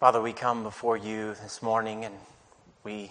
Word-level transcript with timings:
Father, 0.00 0.22
we 0.22 0.32
come 0.32 0.62
before 0.62 0.96
you 0.96 1.34
this 1.42 1.60
morning 1.60 2.04
and 2.04 2.14
we 2.84 3.10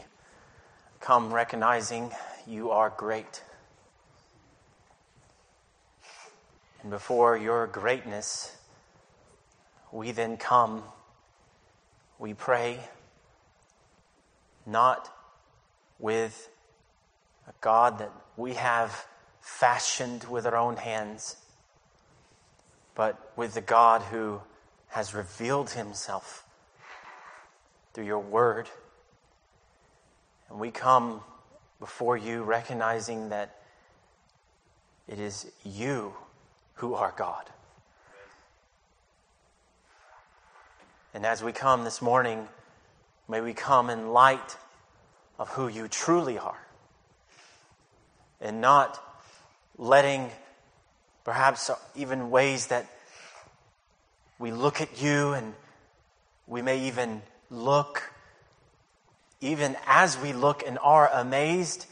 come 1.01 1.33
recognizing 1.33 2.11
you 2.47 2.71
are 2.71 2.93
great. 2.95 3.43
And 6.81 6.89
before 6.89 7.35
your 7.35 7.67
greatness, 7.67 8.55
we 9.91 10.11
then 10.11 10.37
come, 10.37 10.81
we 12.19 12.33
pray, 12.33 12.79
not 14.65 15.13
with 15.99 16.49
a 17.49 17.53
God 17.59 17.99
that 17.99 18.13
we 18.37 18.53
have 18.53 19.05
fashioned 19.41 20.23
with 20.23 20.45
our 20.45 20.55
own 20.55 20.77
hands, 20.77 21.35
but 22.95 23.33
with 23.35 23.55
the 23.55 23.61
God 23.61 24.03
who 24.03 24.39
has 24.87 25.13
revealed 25.13 25.71
himself 25.71 26.45
through 27.97 28.05
your 28.05 28.19
word. 28.19 28.69
And 30.51 30.59
we 30.59 30.69
come 30.69 31.21
before 31.79 32.15
you 32.15 32.43
recognizing 32.43 33.29
that 33.29 33.55
it 35.07 35.19
is 35.19 35.51
you 35.63 36.13
who 36.75 36.93
are 36.93 37.11
God. 37.17 37.49
And 41.15 41.25
as 41.25 41.41
we 41.41 41.51
come 41.51 41.85
this 41.85 41.99
morning, 41.99 42.47
may 43.27 43.41
we 43.41 43.55
come 43.55 43.89
in 43.89 44.13
light 44.13 44.57
of 45.39 45.49
who 45.49 45.67
you 45.67 45.87
truly 45.87 46.37
are. 46.37 46.67
And 48.39 48.61
not 48.61 49.03
letting 49.75 50.29
perhaps 51.23 51.71
even 51.95 52.29
ways 52.29 52.67
that 52.67 52.85
we 54.37 54.51
look 54.51 54.81
at 54.81 55.01
you 55.01 55.33
and 55.33 55.55
we 56.45 56.61
may 56.61 56.81
even 56.81 57.23
look, 57.49 58.13
even 59.41 59.75
as 59.85 60.17
we 60.19 60.33
look 60.33 60.63
and 60.65 60.77
are 60.81 61.09
amazed, 61.13 61.85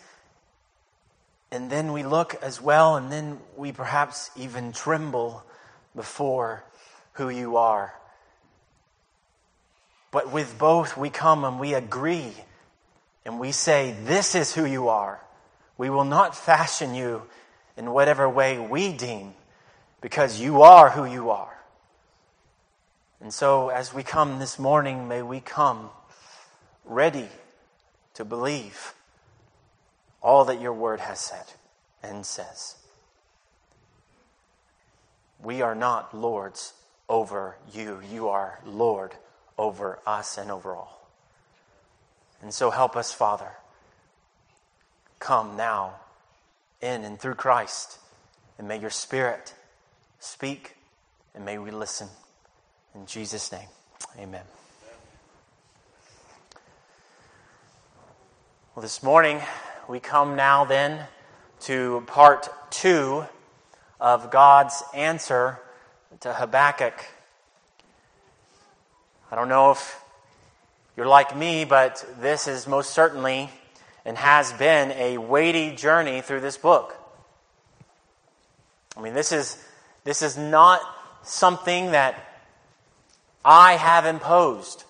and 1.52 1.70
then 1.70 1.94
we 1.94 2.04
look 2.04 2.36
as 2.42 2.62
well, 2.62 2.96
and 2.96 3.12
then 3.12 3.40
we 3.56 3.72
perhaps 3.72 4.32
even 4.36 4.72
tremble 4.72 5.44
before 5.96 6.64
who 7.14 7.30
you 7.30 7.58
are. 7.58 7.94
But 10.12 10.32
with 10.32 10.58
both, 10.58 10.98
we 10.98 11.10
come 11.10 11.44
and 11.44 11.60
we 11.60 11.74
agree 11.74 12.34
and 13.26 13.40
we 13.40 13.52
say, 13.52 13.96
This 14.04 14.36
is 14.36 14.54
who 14.54 14.66
you 14.66 14.90
are. 14.90 15.20
We 15.78 15.90
will 15.90 16.06
not 16.06 16.36
fashion 16.36 16.94
you 16.94 17.24
in 17.76 17.92
whatever 17.92 18.30
way 18.30 18.58
we 18.58 18.94
deem, 18.94 19.34
because 20.00 20.40
you 20.40 20.62
are 20.62 20.90
who 20.90 21.06
you 21.06 21.32
are. 21.32 21.55
And 23.22 23.34
so, 23.34 23.70
as 23.70 23.94
we 23.94 24.04
come 24.04 24.40
this 24.40 24.60
morning, 24.60 25.08
may 25.08 25.22
we 25.22 25.40
come 25.40 25.90
ready 26.84 27.30
to 28.14 28.26
believe 28.26 28.94
all 30.22 30.46
that 30.46 30.62
your 30.62 30.74
word 30.74 31.00
has 31.00 31.20
said 31.20 31.46
and 32.04 32.26
says. 32.26 32.76
We 35.42 35.62
are 35.62 35.76
not 35.76 36.16
lords 36.16 36.74
over 37.08 37.56
you, 37.72 38.02
you 38.12 38.30
are 38.30 38.60
Lord 38.66 39.16
over 39.58 40.00
us 40.06 40.38
and 40.38 40.52
over 40.52 40.76
all. 40.76 41.08
And 42.42 42.54
so, 42.54 42.70
help 42.70 42.96
us, 42.96 43.14
Father. 43.14 43.52
Come 45.20 45.56
now 45.56 45.96
in 46.82 47.04
and 47.04 47.20
through 47.20 47.36
Christ, 47.36 47.98
and 48.60 48.68
may 48.68 48.80
your 48.80 48.90
Spirit 48.90 49.54
speak, 50.20 50.76
and 51.34 51.46
may 51.46 51.58
we 51.58 51.72
listen. 51.72 52.10
In 52.96 53.06
Jesus' 53.08 53.52
name, 53.52 53.68
amen. 54.18 54.44
Well, 58.74 58.82
this 58.82 59.04
morning 59.04 59.42
we 59.90 60.00
come 60.00 60.38
now 60.38 60.64
then 60.64 61.06
to 61.64 62.06
part 62.08 62.48
two 62.72 63.26
of 64.00 64.32
God's 64.32 64.82
answer 64.94 65.60
to 66.22 66.32
Habakkuk. 66.32 66.94
I 69.30 69.36
don't 69.36 69.50
know 69.50 69.72
if 69.72 70.00
you're 70.96 71.06
like 71.06 71.36
me, 71.36 71.66
but 71.66 72.06
this 72.22 72.48
is 72.48 72.66
most 72.66 72.92
certainly 72.92 73.50
and 74.06 74.18
has 74.18 74.54
been 74.54 74.92
a 74.94 75.18
weighty 75.18 75.76
journey 75.76 76.22
through 76.22 76.40
this 76.40 76.58
book. 76.58 76.96
I 78.96 79.02
mean, 79.02 79.14
this 79.14 79.34
is, 79.34 79.62
this 80.06 80.22
is 80.22 80.38
not 80.38 80.80
something 81.24 81.92
that 81.92 82.32
I 83.46 83.74
have 83.74 84.08
imposed 84.08 84.84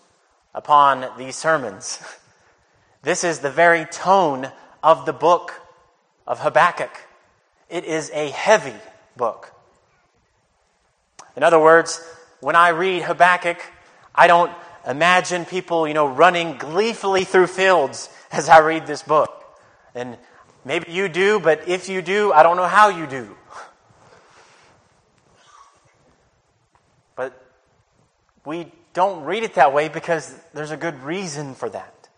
upon 0.53 1.05
these 1.17 1.35
sermons. 1.35 1.99
This 3.03 3.23
is 3.23 3.38
the 3.38 3.51
very 3.51 3.85
tone 3.85 4.51
of 4.81 5.05
the 5.05 5.13
book 5.13 5.53
of 6.25 6.39
Habakkuk. 6.39 6.89
It 7.69 7.85
is 7.85 8.09
a 8.11 8.31
heavy 8.31 8.73
book. 9.15 9.53
In 11.35 11.44
other 11.44 11.59
words, 11.59 12.03
when 12.39 12.55
I 12.55 12.69
read 12.69 13.03
Habakkuk, 13.03 13.61
I 14.15 14.25
don't 14.25 14.51
imagine 14.88 15.45
people, 15.45 15.88
you 15.88 15.94
know, 15.94 16.07
running 16.07 16.57
gleefully 16.57 17.25
through 17.25 17.45
fields 17.45 18.09
as 18.31 18.49
I 18.49 18.57
read 18.61 18.88
this 18.88 19.03
book. 19.03 19.44
And 19.94 20.17
maybe 20.63 20.91
you 20.91 21.07
do, 21.07 21.39
but 21.39 21.67
if 21.67 21.89
you 21.89 22.01
do, 22.01 22.33
I 22.33 22.41
don't 22.41 22.57
know 22.57 22.65
how 22.67 22.89
you 22.89 23.05
do. 23.05 23.35
We 28.45 28.72
don't 28.94 29.25
read 29.25 29.44
it 29.44 29.56
that 29.56 29.73
way 29.73 29.89
because 29.89 30.33
there's 30.53 30.72
a 30.72 30.78
good 30.78 31.01
reason 31.03 31.56
for 31.56 31.69
that. 31.69 32.09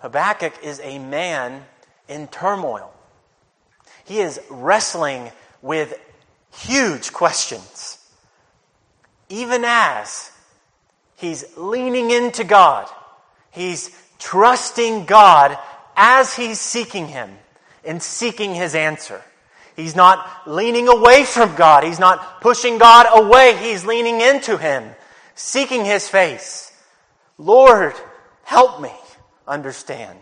Habakkuk 0.00 0.52
is 0.62 0.80
a 0.82 0.98
man 0.98 1.64
in 2.08 2.28
turmoil. 2.28 2.92
He 4.04 4.20
is 4.20 4.40
wrestling 4.50 5.30
with 5.62 5.98
huge 6.52 7.12
questions. 7.12 7.98
Even 9.28 9.64
as 9.64 10.30
he's 11.16 11.44
leaning 11.56 12.10
into 12.10 12.44
God, 12.44 12.88
he's 13.50 13.90
trusting 14.18 15.04
God 15.04 15.58
as 15.96 16.34
he's 16.34 16.60
seeking 16.60 17.08
him 17.08 17.30
and 17.84 18.02
seeking 18.02 18.54
his 18.54 18.74
answer. 18.74 19.22
He's 19.76 19.94
not 19.94 20.42
leaning 20.46 20.88
away 20.88 21.24
from 21.24 21.54
God. 21.54 21.84
He's 21.84 22.00
not 22.00 22.40
pushing 22.40 22.78
God 22.78 23.06
away. 23.12 23.56
He's 23.56 23.84
leaning 23.84 24.20
into 24.20 24.56
him 24.56 24.90
seeking 25.38 25.84
his 25.84 26.08
face. 26.08 26.72
Lord, 27.38 27.94
help 28.42 28.80
me 28.82 28.92
understand, 29.46 30.18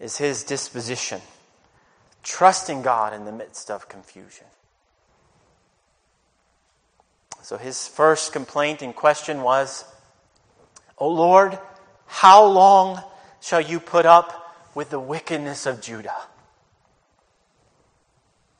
is 0.00 0.16
his 0.16 0.44
disposition. 0.44 1.20
Trusting 2.22 2.80
God 2.80 3.12
in 3.12 3.26
the 3.26 3.32
midst 3.32 3.70
of 3.70 3.86
confusion. 3.86 4.46
So 7.42 7.58
his 7.58 7.86
first 7.86 8.32
complaint 8.32 8.80
and 8.80 8.96
question 8.96 9.42
was, 9.42 9.84
O 10.96 11.08
Lord, 11.08 11.58
how 12.06 12.46
long 12.46 13.02
shall 13.42 13.60
you 13.60 13.78
put 13.78 14.06
up 14.06 14.56
with 14.74 14.88
the 14.88 15.00
wickedness 15.00 15.66
of 15.66 15.82
Judah? 15.82 16.22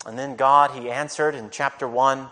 And 0.04 0.18
then 0.18 0.36
God, 0.36 0.72
he 0.72 0.90
answered 0.90 1.34
in 1.34 1.48
chapter 1.50 1.88
1 1.88 2.28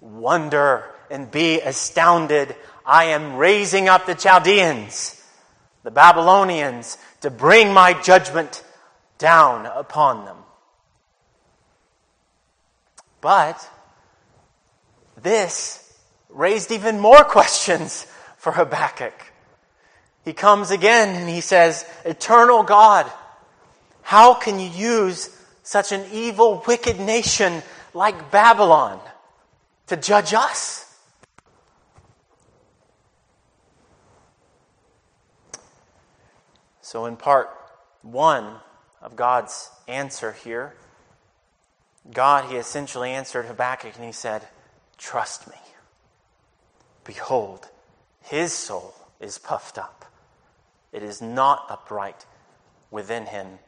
Wonder 0.00 0.93
and 1.10 1.30
be 1.30 1.60
astounded. 1.60 2.54
I 2.84 3.06
am 3.06 3.36
raising 3.36 3.88
up 3.88 4.06
the 4.06 4.14
Chaldeans, 4.14 5.22
the 5.82 5.90
Babylonians, 5.90 6.98
to 7.22 7.30
bring 7.30 7.72
my 7.72 7.94
judgment 8.02 8.62
down 9.18 9.66
upon 9.66 10.24
them. 10.24 10.36
But 13.20 13.68
this 15.22 15.80
raised 16.28 16.70
even 16.70 17.00
more 17.00 17.24
questions 17.36 18.06
for 18.36 18.52
Habakkuk. 18.52 19.14
He 20.24 20.32
comes 20.32 20.70
again 20.70 21.14
and 21.14 21.28
he 21.28 21.40
says, 21.40 21.86
Eternal 22.04 22.62
God, 22.62 23.10
how 24.02 24.34
can 24.34 24.58
you 24.58 24.68
use 24.68 25.30
such 25.62 25.92
an 25.92 26.04
evil, 26.12 26.62
wicked 26.66 27.00
nation 27.00 27.62
like 27.94 28.30
Babylon 28.30 29.00
to 29.86 29.96
judge 29.96 30.34
us? 30.34 30.83
So, 36.94 37.06
in 37.06 37.16
part 37.16 37.50
one 38.02 38.58
of 39.02 39.16
God's 39.16 39.68
answer 39.88 40.30
here, 40.30 40.74
God, 42.12 42.48
he 42.48 42.56
essentially 42.56 43.10
answered 43.10 43.46
Habakkuk 43.46 43.96
and 43.96 44.04
he 44.04 44.12
said, 44.12 44.46
Trust 44.96 45.48
me. 45.48 45.56
Behold, 47.02 47.66
his 48.22 48.52
soul 48.52 48.94
is 49.18 49.38
puffed 49.38 49.76
up. 49.76 50.04
It 50.92 51.02
is 51.02 51.20
not 51.20 51.66
upright 51.68 52.26
within 52.92 53.26
him, 53.26 53.58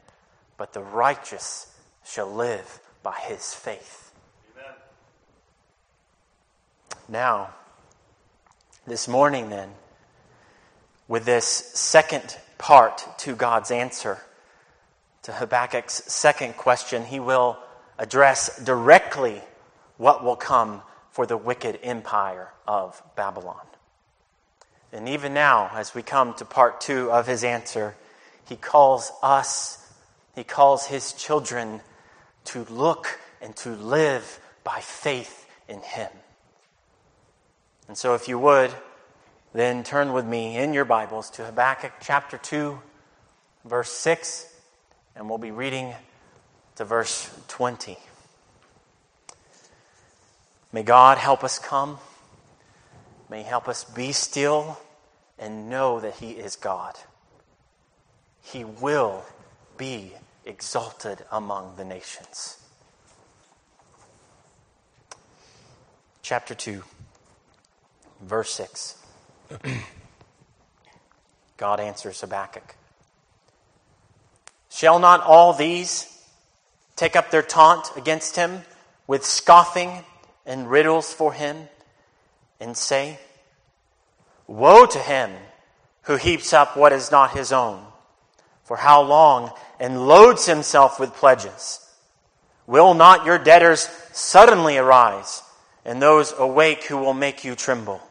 but 0.55 0.71
the 0.71 0.81
righteous 0.81 1.75
shall 2.05 2.33
live 2.33 2.79
by 3.03 3.19
his 3.27 3.53
faith. 3.53 4.13
Amen. 4.55 4.73
Now, 7.09 7.49
This 8.85 9.05
morning, 9.05 9.49
then, 9.49 9.71
with 11.09 11.25
this 11.25 11.45
second 11.45 12.37
part 12.57 13.05
to 13.19 13.35
God's 13.35 13.71
answer 13.71 14.19
to 15.27 15.33
Habakkuk's 15.33 16.05
second 16.05 16.55
question, 16.55 17.03
he 17.03 17.19
will 17.19 17.57
address 17.97 18.63
directly 18.63 19.41
what 19.97 20.23
will 20.23 20.37
come 20.37 20.81
for 21.11 21.25
the 21.25 21.35
wicked 21.35 21.79
empire 21.83 22.47
of 22.65 23.01
Babylon. 23.17 23.65
And 24.93 25.09
even 25.09 25.33
now, 25.33 25.69
as 25.73 25.93
we 25.93 26.01
come 26.01 26.33
to 26.35 26.45
part 26.45 26.79
two 26.79 27.11
of 27.11 27.27
his 27.27 27.43
answer, 27.43 27.97
he 28.47 28.55
calls 28.55 29.11
us, 29.21 29.85
he 30.33 30.45
calls 30.45 30.85
his 30.85 31.11
children 31.11 31.81
to 32.45 32.63
look 32.69 33.19
and 33.41 33.53
to 33.57 33.71
live 33.71 34.39
by 34.63 34.79
faith 34.79 35.45
in 35.67 35.81
him. 35.81 36.09
And 37.89 37.97
so, 37.97 38.15
if 38.15 38.29
you 38.29 38.39
would, 38.39 38.71
then 39.53 39.83
turn 39.83 40.11
with 40.13 40.25
me 40.25 40.57
in 40.57 40.73
your 40.73 40.85
Bibles 40.85 41.29
to 41.31 41.45
Habakkuk 41.45 41.93
chapter 42.01 42.37
2, 42.37 42.79
verse 43.65 43.89
6, 43.91 44.53
and 45.15 45.29
we'll 45.29 45.37
be 45.37 45.51
reading 45.51 45.93
to 46.75 46.85
verse 46.85 47.33
20. 47.47 47.97
May 50.73 50.83
God 50.83 51.17
help 51.17 51.43
us 51.43 51.59
come. 51.59 51.97
May 53.29 53.43
He 53.43 53.43
help 53.47 53.69
us 53.69 53.83
be 53.85 54.11
still 54.11 54.77
and 55.39 55.69
know 55.69 56.01
that 56.01 56.15
He 56.15 56.31
is 56.31 56.55
God. 56.57 56.95
He 58.41 58.65
will 58.65 59.23
be 59.77 60.11
exalted 60.45 61.23
among 61.31 61.77
the 61.77 61.85
nations. 61.85 62.57
Chapter 66.21 66.53
2, 66.53 66.83
verse 68.21 68.51
6. 68.51 69.06
God 71.57 71.79
answers 71.79 72.21
Habakkuk 72.21 72.75
Shall 74.69 74.99
not 74.99 75.21
all 75.21 75.53
these 75.53 76.13
take 76.95 77.15
up 77.15 77.31
their 77.31 77.41
taunt 77.41 77.91
against 77.95 78.35
him 78.35 78.61
with 79.07 79.25
scoffing 79.25 80.03
and 80.45 80.69
riddles 80.69 81.13
for 81.13 81.33
him 81.33 81.69
and 82.59 82.75
say, 82.75 83.19
Woe 84.47 84.85
to 84.85 84.99
him 84.99 85.31
who 86.03 86.15
heaps 86.15 86.53
up 86.53 86.77
what 86.77 86.93
is 86.93 87.11
not 87.11 87.31
his 87.31 87.51
own, 87.51 87.83
for 88.63 88.77
how 88.77 89.01
long, 89.01 89.51
and 89.79 90.07
loads 90.07 90.45
himself 90.45 90.99
with 90.99 91.13
pledges. 91.13 91.83
Will 92.65 92.93
not 92.93 93.25
your 93.25 93.37
debtors 93.37 93.89
suddenly 94.13 94.77
arise, 94.77 95.41
and 95.85 96.01
those 96.01 96.33
awake 96.37 96.85
who 96.85 96.97
will 96.97 97.13
make 97.13 97.43
you 97.43 97.55
tremble? 97.55 98.01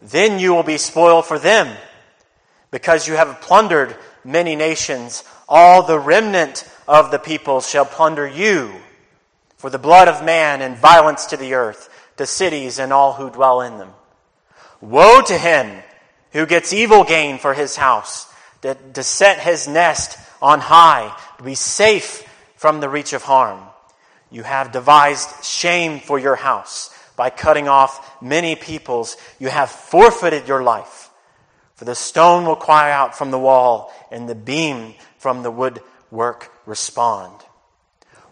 Then 0.00 0.38
you 0.38 0.54
will 0.54 0.62
be 0.62 0.78
spoiled 0.78 1.26
for 1.26 1.38
them, 1.38 1.74
because 2.70 3.08
you 3.08 3.14
have 3.14 3.40
plundered 3.40 3.96
many 4.24 4.56
nations. 4.56 5.24
All 5.48 5.82
the 5.82 5.98
remnant 5.98 6.68
of 6.86 7.10
the 7.10 7.18
people 7.18 7.60
shall 7.60 7.84
plunder 7.84 8.26
you 8.26 8.72
for 9.56 9.70
the 9.70 9.78
blood 9.78 10.08
of 10.08 10.24
man 10.24 10.60
and 10.60 10.76
violence 10.76 11.26
to 11.26 11.36
the 11.36 11.54
earth, 11.54 11.88
to 12.18 12.26
cities 12.26 12.78
and 12.78 12.92
all 12.92 13.14
who 13.14 13.30
dwell 13.30 13.62
in 13.62 13.78
them. 13.78 13.92
Woe 14.80 15.22
to 15.22 15.38
him 15.38 15.82
who 16.32 16.44
gets 16.46 16.72
evil 16.72 17.04
gain 17.04 17.38
for 17.38 17.54
his 17.54 17.76
house, 17.76 18.32
to, 18.62 18.76
to 18.92 19.02
set 19.02 19.38
his 19.38 19.66
nest 19.66 20.18
on 20.42 20.60
high, 20.60 21.16
to 21.38 21.44
be 21.44 21.54
safe 21.54 22.22
from 22.56 22.80
the 22.80 22.88
reach 22.88 23.12
of 23.12 23.22
harm. 23.22 23.60
You 24.30 24.42
have 24.42 24.72
devised 24.72 25.44
shame 25.44 26.00
for 26.00 26.18
your 26.18 26.36
house 26.36 26.90
by 27.16 27.30
cutting 27.30 27.68
off 27.68 28.22
many 28.22 28.54
peoples. 28.54 29.16
You 29.38 29.48
have 29.48 29.70
forfeited 29.70 30.46
your 30.46 30.62
life. 30.62 31.10
For 31.74 31.84
the 31.84 31.94
stone 31.94 32.44
will 32.44 32.56
cry 32.56 32.92
out 32.92 33.16
from 33.16 33.30
the 33.30 33.38
wall, 33.38 33.92
and 34.10 34.28
the 34.28 34.34
beam 34.34 34.94
from 35.18 35.42
the 35.42 35.50
woodwork 35.50 36.50
respond. 36.64 37.40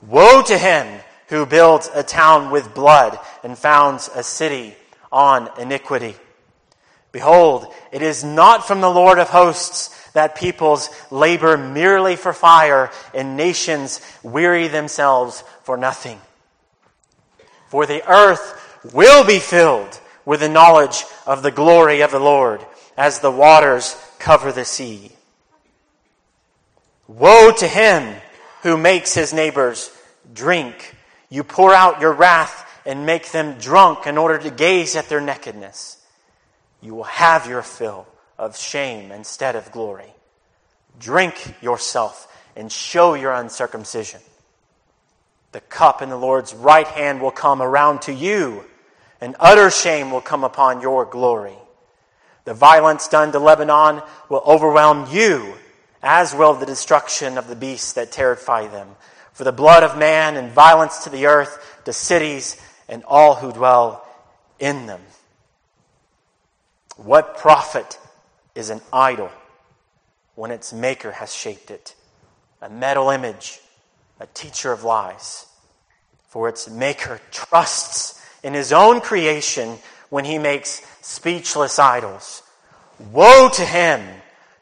Woe 0.02 0.42
to 0.42 0.56
him 0.56 1.00
who 1.28 1.46
builds 1.46 1.90
a 1.94 2.02
town 2.02 2.50
with 2.50 2.74
blood 2.74 3.18
and 3.42 3.56
founds 3.56 4.08
a 4.14 4.22
city 4.22 4.74
on 5.10 5.48
iniquity. 5.58 6.14
Behold, 7.12 7.72
it 7.92 8.02
is 8.02 8.24
not 8.24 8.66
from 8.66 8.80
the 8.80 8.90
Lord 8.90 9.18
of 9.18 9.28
hosts 9.28 9.90
that 10.12 10.34
peoples 10.36 10.90
labor 11.10 11.56
merely 11.56 12.16
for 12.16 12.32
fire 12.32 12.90
and 13.14 13.36
nations 13.36 14.00
weary 14.22 14.68
themselves 14.68 15.44
for 15.62 15.76
nothing. 15.76 16.20
For 17.68 17.86
the 17.86 18.08
earth 18.08 18.60
will 18.92 19.24
be 19.24 19.38
filled 19.38 20.00
with 20.24 20.40
the 20.40 20.48
knowledge 20.48 21.04
of 21.26 21.42
the 21.42 21.50
glory 21.50 22.00
of 22.02 22.10
the 22.10 22.20
Lord 22.20 22.64
as 22.96 23.20
the 23.20 23.30
waters 23.30 23.96
cover 24.18 24.52
the 24.52 24.64
sea. 24.64 25.12
Woe 27.06 27.52
to 27.52 27.68
him 27.68 28.14
who 28.62 28.76
makes 28.76 29.14
his 29.14 29.32
neighbors 29.32 29.90
drink 30.32 30.94
you 31.34 31.42
pour 31.42 31.74
out 31.74 32.00
your 32.00 32.12
wrath 32.12 32.64
and 32.86 33.06
make 33.06 33.32
them 33.32 33.58
drunk 33.58 34.06
in 34.06 34.18
order 34.18 34.38
to 34.38 34.50
gaze 34.50 34.94
at 34.94 35.08
their 35.08 35.20
nakedness. 35.20 35.98
You 36.80 36.94
will 36.94 37.02
have 37.04 37.48
your 37.48 37.62
fill 37.62 38.06
of 38.38 38.56
shame 38.56 39.10
instead 39.10 39.56
of 39.56 39.72
glory. 39.72 40.12
Drink 41.00 41.56
yourself 41.60 42.28
and 42.54 42.70
show 42.70 43.14
your 43.14 43.32
uncircumcision. 43.32 44.20
The 45.50 45.60
cup 45.60 46.02
in 46.02 46.08
the 46.08 46.16
Lord's 46.16 46.54
right 46.54 46.86
hand 46.86 47.20
will 47.20 47.32
come 47.32 47.60
around 47.60 48.02
to 48.02 48.12
you, 48.12 48.64
and 49.24 49.34
utter 49.40 49.70
shame 49.70 50.10
will 50.10 50.20
come 50.20 50.44
upon 50.44 50.82
your 50.82 51.06
glory. 51.06 51.56
The 52.44 52.52
violence 52.52 53.08
done 53.08 53.32
to 53.32 53.38
Lebanon 53.38 54.02
will 54.28 54.42
overwhelm 54.44 55.08
you, 55.10 55.54
as 56.02 56.34
will 56.34 56.52
the 56.52 56.66
destruction 56.66 57.38
of 57.38 57.48
the 57.48 57.56
beasts 57.56 57.94
that 57.94 58.12
terrify 58.12 58.66
them 58.66 58.86
for 59.32 59.44
the 59.44 59.50
blood 59.50 59.82
of 59.82 59.96
man 59.96 60.36
and 60.36 60.52
violence 60.52 61.04
to 61.04 61.10
the 61.10 61.24
earth, 61.24 61.80
to 61.86 61.92
cities 61.94 62.60
and 62.86 63.02
all 63.04 63.36
who 63.36 63.50
dwell 63.50 64.06
in 64.58 64.84
them. 64.84 65.00
What 66.96 67.38
profit 67.38 67.98
is 68.54 68.68
an 68.68 68.82
idol 68.92 69.30
when 70.34 70.50
its 70.50 70.70
maker 70.70 71.12
has 71.12 71.34
shaped 71.34 71.70
it? 71.70 71.94
A 72.60 72.68
metal 72.68 73.08
image, 73.08 73.58
a 74.20 74.26
teacher 74.26 74.70
of 74.70 74.84
lies. 74.84 75.46
For 76.28 76.46
its 76.46 76.68
maker 76.68 77.22
trusts 77.30 78.20
in 78.44 78.54
his 78.54 78.72
own 78.72 79.00
creation 79.00 79.78
when 80.10 80.24
he 80.24 80.38
makes 80.38 80.80
speechless 81.00 81.80
idols. 81.80 82.42
Woe 83.10 83.48
to 83.48 83.64
him 83.64 84.06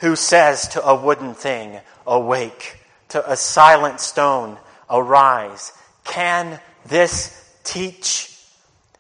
who 0.01 0.17
says 0.17 0.69
to 0.69 0.87
a 0.87 0.95
wooden 0.95 1.35
thing, 1.35 1.79
Awake 2.07 2.79
to 3.11 3.31
a 3.31 3.37
silent 3.37 4.01
stone, 4.01 4.57
Arise. 4.89 5.73
Can 6.05 6.61
this 6.87 7.55
teach? 7.65 8.35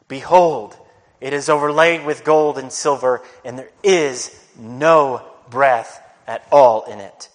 Behold, 0.08 0.76
it 1.20 1.32
is 1.32 1.48
overlaid 1.48 2.04
with 2.04 2.24
gold 2.24 2.58
and 2.58 2.70
silver, 2.70 3.22
and 3.44 3.58
there 3.58 3.70
is 3.82 4.38
no 4.58 5.22
breath 5.48 6.02
at 6.26 6.46
all 6.50 6.84
in 6.84 6.98
it. 6.98 7.28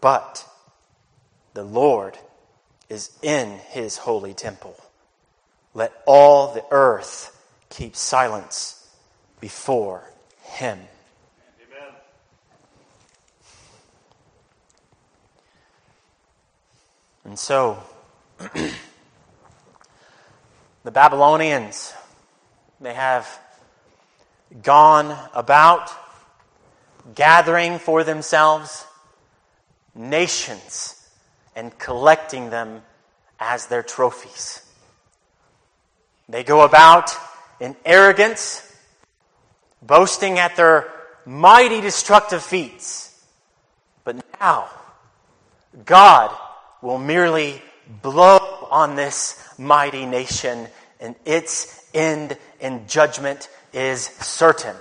But 0.00 0.44
the 1.54 1.62
Lord 1.62 2.16
is 2.88 3.10
in 3.22 3.58
his 3.68 3.98
holy 3.98 4.32
temple. 4.32 4.74
Let 5.74 5.92
all 6.06 6.54
the 6.54 6.64
earth 6.70 7.34
keep 7.68 7.94
silence 7.94 8.88
before 9.40 10.02
him. 10.42 10.78
Amen. 11.68 11.94
And 17.24 17.38
so, 17.38 17.78
the 20.84 20.90
Babylonians, 20.90 21.92
they 22.80 22.94
have 22.94 23.28
gone 24.62 25.16
about 25.34 25.90
gathering 27.14 27.78
for 27.78 28.04
themselves 28.04 28.86
nations 29.94 31.08
and 31.54 31.76
collecting 31.78 32.50
them 32.50 32.82
as 33.40 33.66
their 33.66 33.82
trophies. 33.82 34.62
They 36.28 36.44
go 36.44 36.62
about 36.62 37.10
in 37.60 37.74
arrogance, 37.84 38.64
boasting 39.82 40.38
at 40.38 40.56
their 40.56 40.92
mighty 41.24 41.80
destructive 41.80 42.42
feats. 42.42 43.24
But 44.04 44.16
now, 44.40 44.68
God 45.84 46.36
will 46.82 46.98
merely 46.98 47.62
blow 48.02 48.38
on 48.70 48.96
this 48.96 49.42
mighty 49.58 50.06
nation, 50.06 50.68
and 51.00 51.14
its 51.24 51.86
end 51.94 52.36
in 52.60 52.86
judgment 52.86 53.48
is 53.72 54.02
certain. 54.02 54.76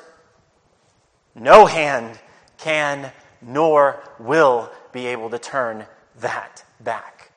No 1.35 1.65
hand 1.65 2.19
can 2.57 3.11
nor 3.41 4.01
will 4.19 4.71
be 4.91 5.07
able 5.07 5.29
to 5.29 5.39
turn 5.39 5.85
that 6.19 6.63
back. 6.79 7.31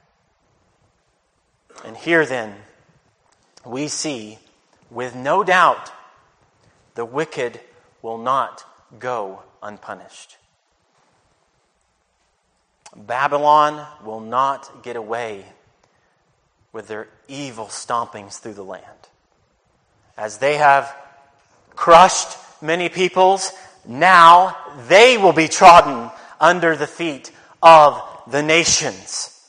And 1.85 1.97
here 1.97 2.27
then, 2.27 2.55
we 3.65 3.89
see 3.89 4.39
with 4.91 5.15
no 5.15 5.45
doubt 5.45 5.93
The 6.95 7.05
wicked 7.05 7.61
will 8.03 8.19
not 8.19 8.65
go 8.99 9.43
unpunished. 9.63 10.37
Babylon 12.97 13.87
will 14.05 14.21
not 14.21 14.83
get 14.83 14.97
away 14.97 15.45
with 16.73 16.89
their 16.89 17.09
evil 17.29 17.69
stompings 17.69 18.39
through 18.39 18.55
the 18.55 18.65
land. 18.65 18.85
As 20.17 20.39
they 20.39 20.57
have 20.57 20.95
crushed 21.75 22.37
many 22.61 22.89
peoples, 22.89 23.53
now 23.87 24.57
they 24.89 25.17
will 25.17 25.33
be 25.33 25.49
trodden 25.49 26.11
under 26.41 26.77
the 26.77 26.87
feet 26.87 27.31
of 27.63 28.03
the 28.27 28.43
nations. 28.43 29.49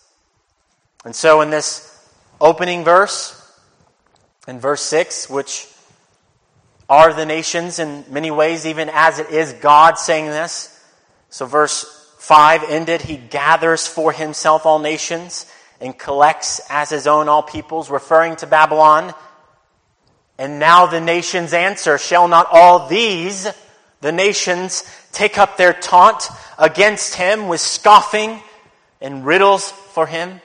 And 1.04 1.16
so, 1.16 1.42
in 1.42 1.50
this 1.50 2.08
opening 2.40 2.84
verse, 2.84 3.41
in 4.48 4.60
verse 4.60 4.82
6, 4.82 5.30
which 5.30 5.68
are 6.90 7.14
the 7.14 7.26
nations 7.26 7.80
in 7.80 8.04
many 8.10 8.32
ways, 8.32 8.66
even 8.66 8.90
as 8.92 9.20
it 9.20 9.30
is 9.30 9.54
God 9.54 9.98
saying 9.98 10.26
this. 10.26 10.78
So, 11.30 11.46
verse 11.46 11.86
5 12.20 12.64
ended, 12.64 13.02
He 13.02 13.18
gathers 13.18 13.88
for 13.88 14.12
Himself 14.12 14.66
all 14.66 14.80
nations 14.80 15.46
and 15.80 15.98
collects 15.98 16.60
as 16.70 16.90
His 16.90 17.08
own 17.08 17.30
all 17.30 17.44
peoples, 17.44 17.90
referring 17.90 18.36
to 18.38 18.48
Babylon. 18.48 19.14
And 20.38 20.60
now 20.60 20.86
the 20.86 21.00
nations 21.00 21.54
answer, 21.54 21.98
Shall 21.98 22.28
not 22.28 22.48
all 22.52 22.88
these, 22.88 23.48
the 24.02 24.12
nations, 24.12 24.84
take 25.12 25.38
up 25.38 25.58
their 25.58 25.74
taunt 25.74 26.28
against 26.58 27.16
Him 27.16 27.48
with 27.48 27.62
scoffing 27.62 28.42
and 29.00 29.26
riddles 29.26 29.72
for 29.72 30.08
Him? 30.08 30.42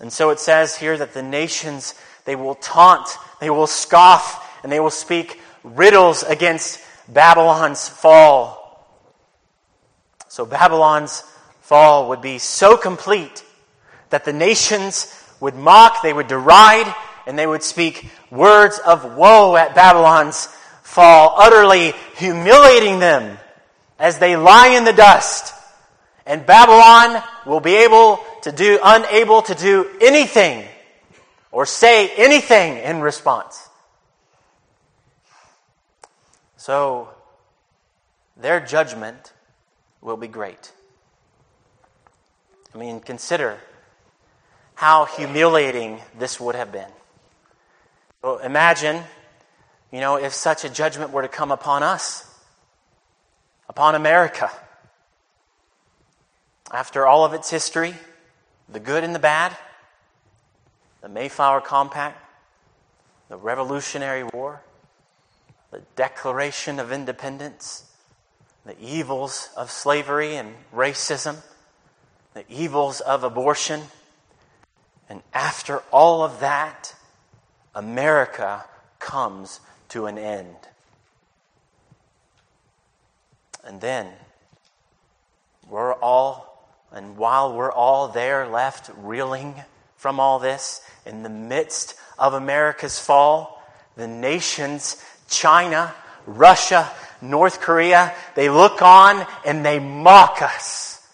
And 0.00 0.12
so 0.12 0.30
it 0.30 0.40
says 0.40 0.76
here 0.76 0.96
that 0.98 1.14
the 1.14 1.22
nations, 1.22 1.94
they 2.24 2.36
will 2.36 2.56
taunt, 2.56 3.08
they 3.40 3.50
will 3.50 3.66
scoff, 3.66 4.62
and 4.62 4.72
they 4.72 4.80
will 4.80 4.90
speak 4.90 5.40
riddles 5.62 6.22
against 6.22 6.80
Babylon's 7.08 7.88
fall. 7.88 8.60
So 10.28 10.44
Babylon's 10.44 11.22
fall 11.60 12.08
would 12.08 12.20
be 12.20 12.38
so 12.38 12.76
complete 12.76 13.44
that 14.10 14.24
the 14.24 14.32
nations 14.32 15.12
would 15.40 15.54
mock, 15.54 16.02
they 16.02 16.12
would 16.12 16.28
deride, 16.28 16.92
and 17.26 17.38
they 17.38 17.46
would 17.46 17.62
speak 17.62 18.08
words 18.30 18.78
of 18.78 19.16
woe 19.16 19.56
at 19.56 19.74
Babylon's 19.74 20.46
fall, 20.82 21.34
utterly 21.38 21.92
humiliating 22.16 22.98
them 22.98 23.38
as 23.98 24.18
they 24.18 24.36
lie 24.36 24.68
in 24.68 24.84
the 24.84 24.92
dust. 24.92 25.54
And 26.26 26.46
Babylon 26.46 27.22
will 27.46 27.60
be 27.60 27.76
able 27.76 28.18
to 28.44 28.52
do, 28.52 28.78
unable 28.84 29.40
to 29.40 29.54
do 29.54 29.88
anything 30.02 30.66
or 31.50 31.64
say 31.64 32.10
anything 32.10 32.76
in 32.76 33.00
response. 33.00 33.68
So, 36.58 37.08
their 38.36 38.60
judgment 38.60 39.32
will 40.02 40.18
be 40.18 40.28
great. 40.28 40.72
I 42.74 42.78
mean, 42.78 43.00
consider 43.00 43.58
how 44.74 45.06
humiliating 45.06 46.00
this 46.18 46.38
would 46.38 46.54
have 46.54 46.70
been. 46.70 46.90
Imagine, 48.42 49.02
you 49.90 50.00
know, 50.00 50.16
if 50.16 50.34
such 50.34 50.64
a 50.64 50.68
judgment 50.68 51.12
were 51.12 51.22
to 51.22 51.28
come 51.28 51.50
upon 51.50 51.82
us, 51.82 52.30
upon 53.70 53.94
America. 53.94 54.50
After 56.70 57.06
all 57.06 57.24
of 57.24 57.32
its 57.32 57.48
history, 57.48 57.94
the 58.74 58.80
good 58.80 59.04
and 59.04 59.14
the 59.14 59.20
bad, 59.20 59.56
the 61.00 61.08
Mayflower 61.08 61.60
Compact, 61.60 62.20
the 63.28 63.36
Revolutionary 63.36 64.24
War, 64.24 64.62
the 65.70 65.80
Declaration 65.94 66.80
of 66.80 66.90
Independence, 66.90 67.84
the 68.66 68.74
evils 68.80 69.48
of 69.56 69.70
slavery 69.70 70.34
and 70.34 70.54
racism, 70.74 71.36
the 72.34 72.44
evils 72.48 73.00
of 73.00 73.22
abortion. 73.22 73.80
And 75.08 75.22
after 75.32 75.78
all 75.92 76.22
of 76.24 76.40
that, 76.40 76.96
America 77.76 78.64
comes 78.98 79.60
to 79.90 80.06
an 80.06 80.18
end. 80.18 80.56
And 83.62 83.80
then 83.80 84.08
we're 85.70 85.94
all 85.94 86.53
and 86.94 87.16
while 87.16 87.52
we're 87.52 87.72
all 87.72 88.08
there 88.08 88.46
left 88.46 88.90
reeling 88.98 89.54
from 89.96 90.20
all 90.20 90.38
this, 90.38 90.80
in 91.04 91.22
the 91.22 91.28
midst 91.28 91.94
of 92.18 92.34
America's 92.34 92.98
fall, 92.98 93.62
the 93.96 94.06
nations, 94.06 95.02
China, 95.28 95.92
Russia, 96.26 96.90
North 97.20 97.60
Korea, 97.60 98.14
they 98.34 98.48
look 98.48 98.80
on 98.80 99.26
and 99.44 99.64
they 99.64 99.78
mock 99.78 100.40
us. 100.40 101.06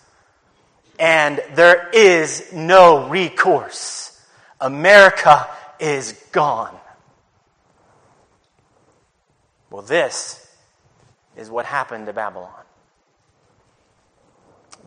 And 0.99 1.43
there 1.55 1.89
is 1.95 2.53
no 2.53 3.09
recourse. 3.09 4.21
America 4.61 5.49
is 5.79 6.13
gone. 6.31 6.77
Well, 9.71 9.83
this 9.83 10.47
is 11.37 11.49
what 11.49 11.65
happened 11.65 12.07
to 12.07 12.13
Babylon. 12.13 12.51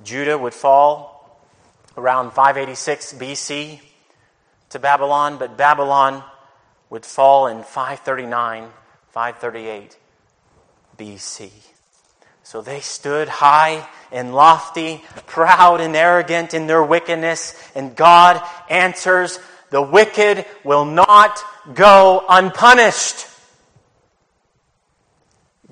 Judah 0.04 0.38
would 0.38 0.54
fall 0.54 1.40
around 1.98 2.32
586 2.32 3.14
BC 3.14 3.80
to 4.70 4.80
Babylon, 4.80 5.38
but 5.38 5.58
Babylon 5.58 6.24
would 6.90 7.06
fall 7.06 7.48
in 7.48 7.64
539, 7.64 8.70
538 9.12 9.98
BC. 10.98 11.52
So 12.44 12.62
they 12.62 12.82
stood 12.82 13.30
high 13.30 13.88
and 14.12 14.36
lofty, 14.36 15.04
proud 15.28 15.80
and 15.80 15.96
arrogant 15.96 16.54
in 16.54 16.68
their 16.68 16.84
wickedness, 16.84 17.56
and 17.74 17.96
God 17.96 18.42
answers, 18.70 19.40
The 19.70 19.82
wicked 19.82 20.46
will 20.64 20.86
not 20.86 21.40
go 21.74 22.26
unpunished. 22.28 23.28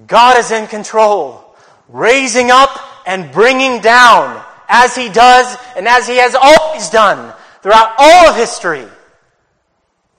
God 0.07 0.37
is 0.37 0.51
in 0.51 0.67
control, 0.67 1.55
raising 1.89 2.49
up 2.51 2.79
and 3.05 3.31
bringing 3.31 3.81
down 3.81 4.43
as 4.67 4.95
he 4.95 5.09
does 5.09 5.57
and 5.75 5.87
as 5.87 6.07
he 6.07 6.17
has 6.17 6.35
always 6.35 6.89
done 6.89 7.33
throughout 7.61 7.93
all 7.97 8.29
of 8.29 8.35
history. 8.35 8.87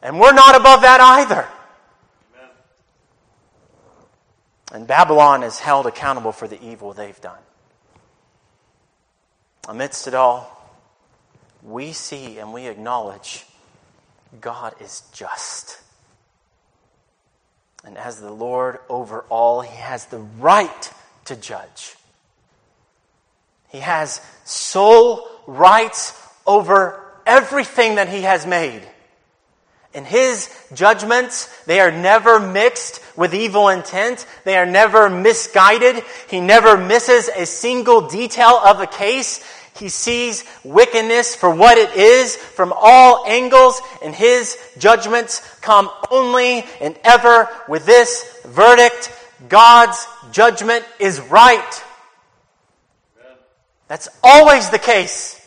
And 0.02 0.18
we're 0.18 0.32
not 0.32 0.54
above 0.54 0.82
that 0.82 1.00
either. 1.00 1.46
And 4.72 4.86
Babylon 4.86 5.42
is 5.42 5.58
held 5.58 5.86
accountable 5.86 6.32
for 6.32 6.48
the 6.48 6.62
evil 6.62 6.92
they've 6.92 7.20
done. 7.20 7.38
Amidst 9.68 10.08
it 10.08 10.14
all, 10.14 10.58
we 11.62 11.92
see 11.92 12.38
and 12.38 12.52
we 12.52 12.66
acknowledge 12.66 13.44
God 14.40 14.74
is 14.80 15.02
just. 15.12 15.78
And 17.84 17.98
as 17.98 18.20
the 18.20 18.32
Lord 18.32 18.78
over 18.88 19.20
all, 19.28 19.60
He 19.60 19.76
has 19.76 20.06
the 20.06 20.18
right 20.18 20.92
to 21.26 21.36
judge. 21.36 21.96
He 23.72 23.80
has 23.80 24.20
sole 24.44 25.26
rights 25.46 26.16
over 26.46 27.02
everything 27.26 27.96
that 27.96 28.08
He 28.08 28.22
has 28.22 28.46
made. 28.46 28.82
In 29.94 30.04
His 30.04 30.50
judgments, 30.74 31.48
they 31.64 31.80
are 31.80 31.90
never 31.90 32.38
mixed 32.38 33.00
with 33.16 33.34
evil 33.34 33.68
intent. 33.68 34.26
They 34.44 34.56
are 34.56 34.66
never 34.66 35.08
misguided. 35.08 36.02
He 36.28 36.40
never 36.40 36.76
misses 36.76 37.28
a 37.28 37.46
single 37.46 38.08
detail 38.08 38.60
of 38.64 38.80
a 38.80 38.86
case. 38.86 39.42
He 39.74 39.88
sees 39.88 40.44
wickedness 40.64 41.34
for 41.34 41.50
what 41.50 41.78
it 41.78 41.94
is 41.96 42.36
from 42.36 42.74
all 42.76 43.24
angles, 43.26 43.80
and 44.04 44.14
His 44.14 44.56
judgments 44.78 45.40
come 45.60 45.90
only 46.10 46.64
and 46.80 46.98
ever 47.04 47.48
with 47.68 47.86
this 47.86 48.40
verdict 48.44 49.10
God's 49.48 50.06
judgment 50.30 50.84
is 50.98 51.20
right. 51.20 51.84
That's 53.92 54.08
always 54.22 54.70
the 54.70 54.78
case. 54.78 55.38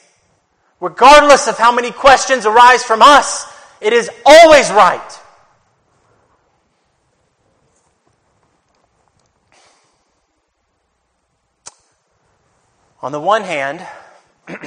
Regardless 0.80 1.48
of 1.48 1.58
how 1.58 1.72
many 1.72 1.90
questions 1.90 2.46
arise 2.46 2.84
from 2.84 3.02
us, 3.02 3.44
it 3.82 3.92
is 3.92 4.08
always 4.24 4.70
right. 4.70 5.20
On 13.02 13.12
the 13.12 13.20
one 13.20 13.42
hand, 13.42 13.84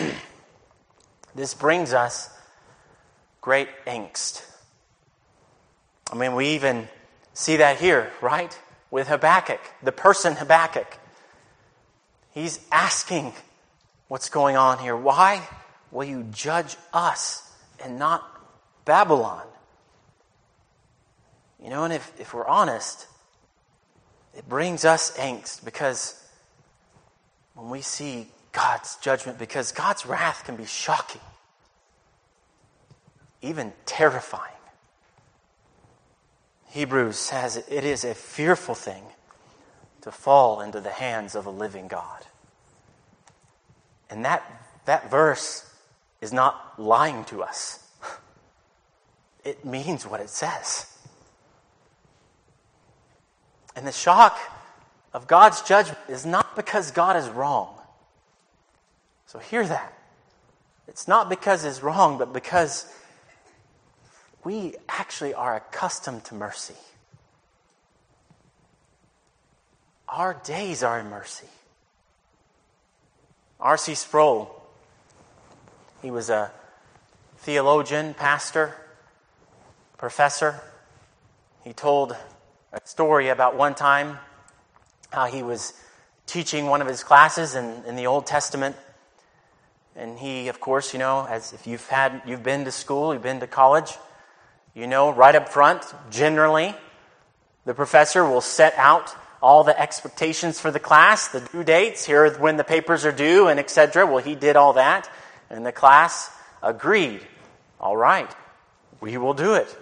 this 1.37 1.55
brings 1.55 1.93
us 1.93 2.31
great 3.41 3.69
angst. 3.87 4.45
I 6.13 6.17
mean, 6.17 6.35
we 6.35 6.49
even 6.49 6.89
see 7.33 7.59
that 7.59 7.79
here, 7.79 8.11
right? 8.21 8.59
With 8.91 9.07
Habakkuk, 9.07 9.61
the 9.85 9.93
person 9.93 10.35
Habakkuk. 10.35 10.99
He's 12.33 12.59
asking 12.73 13.35
what's 14.09 14.29
going 14.29 14.57
on 14.57 14.79
here. 14.79 14.97
Why 14.97 15.47
will 15.91 16.05
you 16.05 16.25
judge 16.33 16.77
us 16.93 17.51
and 17.83 17.99
not 17.99 18.23
Babylon? 18.85 19.47
You 21.63 21.71
know, 21.71 21.85
and 21.85 21.93
if, 21.93 22.13
if 22.19 22.35
we're 22.35 22.47
honest, 22.47 23.07
it 24.37 24.49
brings 24.49 24.85
us 24.85 25.17
angst 25.17 25.65
because 25.65 26.23
when 27.55 27.71
we 27.71 27.81
see 27.81 28.29
God's 28.53 28.97
judgment, 28.97 29.39
because 29.39 29.73
God's 29.73 30.07
wrath 30.07 30.45
can 30.45 30.57
be 30.57 30.65
shocking, 30.65 31.21
even 33.43 33.73
terrifying. 33.85 34.53
Hebrews 36.69 37.17
says 37.17 37.57
it 37.57 37.85
is 37.85 38.05
a 38.05 38.15
fearful 38.15 38.75
thing 38.75 39.03
to 40.03 40.13
fall 40.13 40.61
into 40.61 40.81
the 40.81 40.91
hands 40.91 41.35
of 41.35 41.47
a 41.47 41.51
living 41.51 41.89
God. 41.89 42.25
And 44.11 44.25
that, 44.25 44.43
that 44.87 45.11
verse 45.11 45.69
is 46.21 46.33
not 46.33 46.79
lying 46.79 47.25
to 47.27 47.43
us, 47.43 47.85
it 49.45 49.65
means 49.65 50.07
what 50.07 50.21
it 50.21 50.31
says. 50.31 50.87
And 53.77 53.87
the 53.87 53.93
shock 53.93 54.39
of 55.15 55.27
God's 55.27 55.63
judgment 55.63 55.99
is 56.09 56.27
not 56.27 56.57
because 56.57 56.91
God 56.91 57.17
is 57.17 57.29
wrong. 57.29 57.79
So 59.27 59.39
hear 59.39 59.65
that. 59.67 59.93
It's 60.89 61.07
not 61.07 61.29
because 61.29 61.65
it's 61.65 61.83
wrong, 61.83 62.19
but 62.19 62.33
because 62.33 62.93
we 64.43 64.75
actually 64.89 65.35
are 65.35 65.55
accustomed 65.55 66.25
to 66.25 66.35
mercy. 66.35 66.75
Our 70.09 70.35
days 70.45 70.83
are 70.83 70.99
in 70.99 71.11
mercy. 71.11 71.47
R.C. 73.61 73.97
Sproul, 73.97 74.55
he 76.01 76.13
was 76.13 76.31
a 76.31 76.53
theologian, 77.39 78.15
pastor, 78.15 78.75
professor. 79.97 80.61
He 81.65 81.73
told 81.73 82.17
a 82.73 82.81
story 82.85 83.29
about 83.29 83.57
one 83.57 83.75
time 83.75 84.19
how 85.11 85.27
he 85.27 85.43
was 85.43 85.73
teaching 86.27 86.67
one 86.67 86.81
of 86.81 86.87
his 86.87 87.03
classes 87.03 87.57
in, 87.57 87.83
in 87.85 87.97
the 87.97 88.07
Old 88.07 88.27
Testament. 88.27 88.77
And 89.97 90.19
he, 90.21 90.47
of 90.47 90.61
course, 90.61 90.93
you 90.93 91.01
know, 91.01 91.27
as 91.29 91.53
if 91.53 91.67
you've 91.67 91.89
had 91.89 92.23
you've 92.27 92.45
been 92.45 92.65
to 92.65 92.71
school, 92.71 93.13
you've 93.13 93.25
been 93.25 93.41
to 93.41 93.49
college, 93.49 93.93
you 94.73 94.87
know, 94.87 95.11
right 95.11 95.35
up 95.35 95.49
front, 95.49 95.83
generally, 96.11 96.77
the 97.65 97.75
professor 97.75 98.25
will 98.25 98.41
set 98.41 98.75
out 98.77 99.17
all 99.43 99.65
the 99.65 99.79
expectations 99.79 100.61
for 100.61 100.71
the 100.71 100.81
class, 100.81 101.29
the 101.29 101.41
due 101.41 101.65
dates, 101.65 102.05
here 102.05 102.31
when 102.39 102.57
the 102.57 102.65
papers 102.65 103.05
are 103.05 103.13
due, 103.13 103.49
and 103.49 103.61
etc. 103.61 104.07
Well, 104.07 104.23
he 104.23 104.35
did 104.35 104.57
all 104.57 104.75
that, 104.75 105.11
and 105.51 105.65
the 105.65 105.73
class 105.73 106.31
agreed. 106.63 107.21
All 107.81 107.97
right, 107.97 108.31
we 109.01 109.17
will 109.17 109.35
do 109.35 109.55
it. 109.55 109.75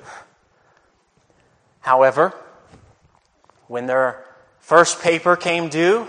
However, 1.80 2.34
when 3.68 3.86
their 3.86 4.24
first 4.60 5.00
paper 5.00 5.36
came 5.36 5.68
due, 5.68 6.06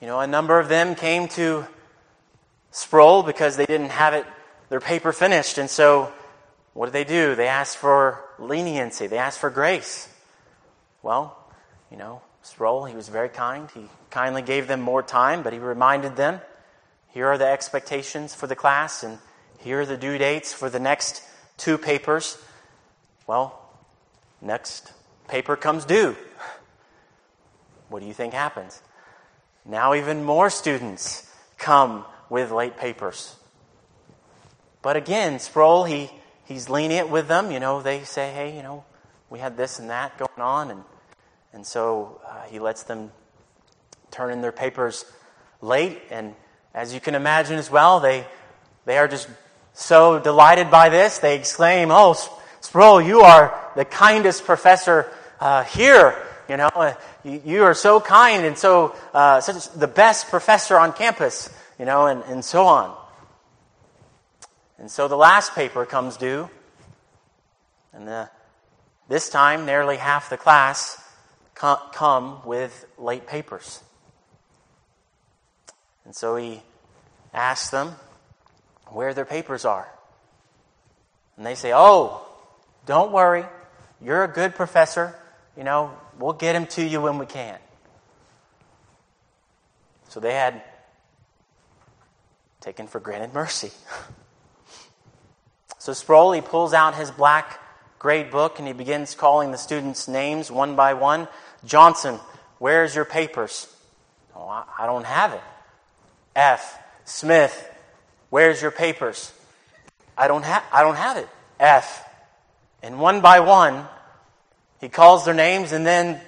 you 0.00 0.06
know, 0.06 0.20
a 0.20 0.26
number 0.26 0.58
of 0.60 0.68
them 0.68 0.94
came 0.94 1.28
to 1.28 1.66
Sproul 2.70 3.22
because 3.22 3.56
they 3.56 3.66
didn't 3.66 3.90
have 3.90 4.14
it, 4.14 4.24
their 4.68 4.80
paper 4.80 5.12
finished. 5.12 5.58
And 5.58 5.68
so, 5.68 6.12
what 6.74 6.86
did 6.86 6.92
they 6.92 7.04
do? 7.04 7.34
They 7.34 7.48
asked 7.48 7.78
for 7.78 8.24
leniency, 8.38 9.08
they 9.08 9.18
asked 9.18 9.40
for 9.40 9.50
grace. 9.50 10.08
Well, 11.02 11.36
you 11.90 11.96
know, 11.96 12.20
Sproul, 12.42 12.84
he 12.84 12.94
was 12.94 13.08
very 13.08 13.28
kind. 13.28 13.68
He 13.72 13.86
kindly 14.10 14.42
gave 14.42 14.68
them 14.68 14.80
more 14.80 15.02
time, 15.02 15.42
but 15.42 15.52
he 15.52 15.58
reminded 15.58 16.16
them 16.16 16.40
here 17.18 17.26
are 17.28 17.38
the 17.38 17.46
expectations 17.46 18.34
for 18.34 18.46
the 18.46 18.54
class, 18.54 19.02
and 19.02 19.18
here 19.58 19.80
are 19.80 19.86
the 19.86 19.96
due 19.96 20.18
dates 20.18 20.52
for 20.52 20.70
the 20.70 20.78
next 20.78 21.22
two 21.56 21.78
papers. 21.78 22.38
Well, 23.26 23.58
next 24.40 24.92
paper 25.26 25.56
comes 25.56 25.84
due. 25.84 26.16
What 27.88 28.00
do 28.00 28.06
you 28.06 28.12
think 28.12 28.34
happens? 28.34 28.80
Now, 29.64 29.94
even 29.94 30.22
more 30.22 30.50
students 30.50 31.28
come 31.56 32.04
with 32.28 32.50
late 32.50 32.76
papers. 32.76 33.34
But 34.82 34.96
again, 34.96 35.40
Sproul, 35.40 35.84
he, 35.84 36.10
he's 36.44 36.68
lenient 36.68 37.08
with 37.08 37.26
them. 37.26 37.50
You 37.50 37.58
know, 37.58 37.82
they 37.82 38.04
say, 38.04 38.32
hey, 38.32 38.54
you 38.54 38.62
know, 38.62 38.84
we 39.30 39.38
had 39.38 39.56
this 39.56 39.78
and 39.78 39.90
that 39.90 40.16
going 40.18 40.30
on. 40.38 40.70
And, 40.70 40.84
and 41.52 41.66
so 41.66 42.20
uh, 42.26 42.42
he 42.42 42.58
lets 42.58 42.82
them 42.84 43.10
turn 44.10 44.30
in 44.30 44.40
their 44.40 44.52
papers 44.52 45.04
late. 45.60 46.00
And 46.10 46.34
as 46.74 46.92
you 46.94 47.00
can 47.00 47.14
imagine 47.14 47.56
as 47.56 47.70
well, 47.70 48.00
they, 48.00 48.26
they 48.84 48.98
are 48.98 49.08
just 49.08 49.28
so 49.72 50.18
delighted 50.18 50.70
by 50.70 50.88
this. 50.88 51.18
They 51.18 51.36
exclaim, 51.36 51.90
oh, 51.90 52.16
Sproul, 52.60 53.00
you 53.00 53.20
are 53.20 53.58
the 53.76 53.84
kindest 53.84 54.44
professor 54.44 55.10
uh, 55.40 55.64
here. 55.64 56.14
You 56.48 56.56
know, 56.56 56.70
uh, 56.74 56.94
you, 57.24 57.42
you, 57.44 57.62
are 57.64 57.74
so 57.74 58.00
kind 58.00 58.44
and 58.44 58.56
so 58.56 58.96
uh, 59.14 59.40
such 59.40 59.70
the 59.72 59.86
best 59.86 60.28
professor 60.28 60.78
on 60.78 60.92
campus. 60.92 61.50
You 61.78 61.84
know, 61.84 62.06
and, 62.06 62.24
and 62.24 62.44
so 62.44 62.66
on. 62.66 62.96
And 64.78 64.90
so 64.90 65.06
the 65.06 65.16
last 65.16 65.54
paper 65.54 65.86
comes 65.86 66.16
due, 66.16 66.48
and 67.92 68.06
the, 68.06 68.30
this 69.08 69.28
time 69.28 69.66
nearly 69.66 69.96
half 69.96 70.30
the 70.30 70.36
class 70.36 71.00
come 71.58 72.40
with 72.44 72.86
late 72.96 73.26
papers. 73.26 73.82
And 76.04 76.14
so 76.14 76.36
he 76.36 76.62
asks 77.34 77.70
them 77.70 77.94
where 78.86 79.12
their 79.12 79.24
papers 79.24 79.64
are. 79.64 79.88
And 81.36 81.44
they 81.44 81.54
say, 81.54 81.72
Oh, 81.74 82.26
don't 82.86 83.12
worry. 83.12 83.44
You're 84.00 84.24
a 84.24 84.28
good 84.28 84.54
professor. 84.54 85.14
You 85.56 85.64
know, 85.64 85.92
we'll 86.18 86.32
get 86.32 86.52
them 86.52 86.66
to 86.66 86.82
you 86.84 87.00
when 87.00 87.18
we 87.18 87.26
can. 87.26 87.58
So 90.08 90.20
they 90.20 90.32
had 90.32 90.62
taken 92.60 92.86
for 92.86 93.00
granted 93.00 93.34
mercy. 93.34 93.70
so 95.78 95.92
Sproul, 95.92 96.32
he 96.32 96.40
pulls 96.40 96.72
out 96.72 96.94
his 96.94 97.10
black 97.10 97.60
grade 97.98 98.30
book 98.30 98.58
and 98.58 98.66
he 98.66 98.72
begins 98.72 99.14
calling 99.14 99.50
the 99.50 99.58
students' 99.58 100.08
names 100.08 100.50
one 100.50 100.76
by 100.76 100.94
one. 100.94 101.28
Johnson, 101.64 102.18
where's 102.58 102.94
your 102.94 103.04
papers? 103.04 103.72
Oh, 104.36 104.46
I 104.46 104.86
don't 104.86 105.06
have 105.06 105.32
it. 105.32 105.42
F. 106.36 106.78
Smith, 107.04 107.70
where's 108.30 108.60
your 108.62 108.70
papers? 108.70 109.32
I 110.16 110.28
don't, 110.28 110.44
have. 110.44 110.62
I 110.72 110.82
don't 110.82 110.96
have 110.96 111.16
it. 111.16 111.28
F. 111.58 112.04
And 112.82 113.00
one 113.00 113.20
by 113.20 113.40
one, 113.40 113.86
he 114.80 114.88
calls 114.88 115.24
their 115.24 115.34
names, 115.34 115.72
and 115.72 115.84
then 115.86 116.20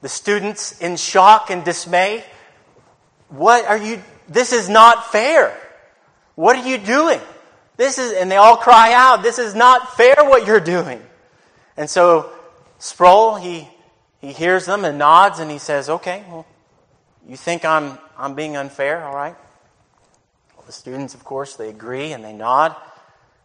the 0.00 0.08
students, 0.08 0.80
in 0.80 0.96
shock 0.96 1.50
and 1.50 1.64
dismay, 1.64 2.24
what 3.28 3.66
are 3.66 3.76
you? 3.76 4.02
This 4.28 4.52
is 4.52 4.68
not 4.68 5.12
fair. 5.12 5.56
What 6.34 6.56
are 6.56 6.66
you 6.68 6.78
doing? 6.78 7.20
This 7.76 7.98
is, 7.98 8.12
and 8.12 8.30
they 8.30 8.36
all 8.36 8.56
cry 8.56 8.92
out, 8.92 9.22
This 9.22 9.38
is 9.38 9.54
not 9.54 9.96
fair 9.96 10.16
what 10.18 10.46
you're 10.46 10.60
doing. 10.60 11.02
And 11.76 11.88
so 11.88 12.30
Sproul, 12.78 13.36
he, 13.36 13.68
he 14.20 14.32
hears 14.32 14.66
them 14.66 14.84
and 14.84 14.98
nods 14.98 15.38
and 15.38 15.50
he 15.50 15.58
says, 15.58 15.88
Okay, 15.88 16.24
well, 16.28 16.46
you 17.26 17.36
think 17.36 17.64
I'm, 17.64 17.98
I'm 18.16 18.34
being 18.34 18.56
unfair, 18.56 19.04
all 19.04 19.14
right? 19.14 19.36
Well, 20.56 20.64
the 20.66 20.72
students, 20.72 21.14
of 21.14 21.24
course, 21.24 21.56
they 21.56 21.68
agree 21.68 22.12
and 22.12 22.24
they 22.24 22.32
nod. 22.32 22.74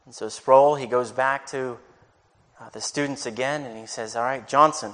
And 0.06 0.14
so 0.14 0.30
Sproul, 0.30 0.76
he 0.76 0.88
goes 0.88 1.12
back 1.12 1.48
to 1.48 1.78
uh, 2.60 2.70
the 2.70 2.82
students 2.82 3.26
again 3.26 3.64
and 3.64 3.78
he 3.78 3.86
says, 3.86 4.16
All 4.16 4.24
right, 4.24 4.48
Johnson, 4.48 4.94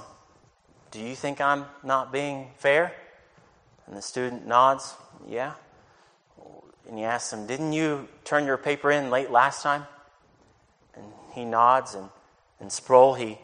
do 0.90 1.00
you 1.00 1.14
think 1.14 1.40
I'm 1.40 1.64
not 1.82 2.12
being 2.12 2.50
fair? 2.58 2.92
And 3.86 3.96
the 3.96 4.02
student 4.02 4.46
nods, 4.46 4.94
Yeah. 5.28 5.54
And 6.88 6.98
he 6.98 7.04
asks 7.04 7.32
him, 7.32 7.46
Didn't 7.46 7.72
you 7.72 8.08
turn 8.24 8.44
your 8.44 8.56
paper 8.56 8.90
in 8.90 9.10
late 9.10 9.30
last 9.30 9.62
time? 9.62 9.86
And 10.94 11.04
he 11.32 11.44
nods, 11.44 11.94
and, 11.94 12.08
and 12.58 12.72
Sproul, 12.72 13.14
he 13.14 13.38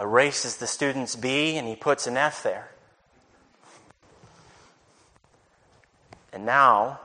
erases 0.00 0.56
the 0.56 0.66
student's 0.66 1.14
B 1.14 1.56
and 1.56 1.68
he 1.68 1.76
puts 1.76 2.06
an 2.06 2.16
F 2.16 2.42
there. 2.42 2.70
And 6.32 6.46
now 6.46 7.00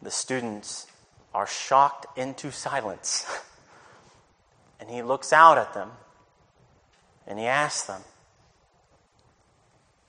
the 0.00 0.10
students 0.10 0.86
are 1.34 1.46
shocked 1.46 2.06
into 2.16 2.52
silence. 2.52 3.26
and 4.80 4.88
he 4.88 5.02
looks 5.02 5.32
out 5.32 5.58
at 5.58 5.74
them 5.74 5.90
and 7.26 7.38
he 7.38 7.46
asks 7.46 7.86
them, 7.86 8.02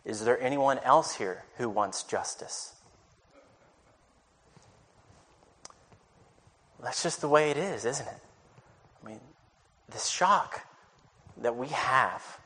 Is 0.06 0.24
there 0.24 0.40
anyone 0.40 0.78
else 0.80 1.16
here 1.16 1.46
who 1.58 1.68
wants 1.68 2.04
justice? 2.04 2.74
That's 6.82 7.04
just 7.04 7.20
the 7.20 7.28
way 7.28 7.52
it 7.52 7.58
is, 7.58 7.84
isn't 7.84 8.08
it? 8.08 8.22
I 9.04 9.08
mean, 9.08 9.20
this 9.90 10.08
shock 10.08 10.66
that 11.42 11.56
we 11.56 11.68
have 11.68 12.40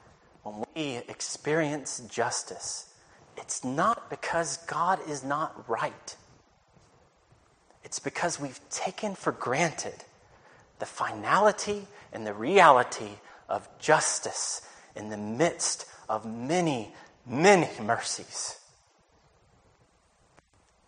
when 0.44 0.64
we 0.76 0.98
experience 1.08 2.02
justice, 2.10 2.94
it's 3.38 3.64
not 3.64 4.10
because 4.10 4.58
God 4.68 5.00
is 5.08 5.24
not 5.24 5.68
right. 5.70 6.16
It's 7.84 8.00
because 8.00 8.40
we've 8.40 8.60
taken 8.70 9.16
for 9.16 9.32
granted 9.32 10.04
the 10.80 10.86
finality 10.86 11.88
and 12.12 12.28
the 12.28 12.34
reality 12.34 13.10
of 13.50 13.68
justice 13.80 14.62
in 14.96 15.10
the 15.10 15.18
midst 15.18 15.86
of 16.10 16.26
many, 16.26 16.94
many 17.26 17.70
mercies. 17.82 18.58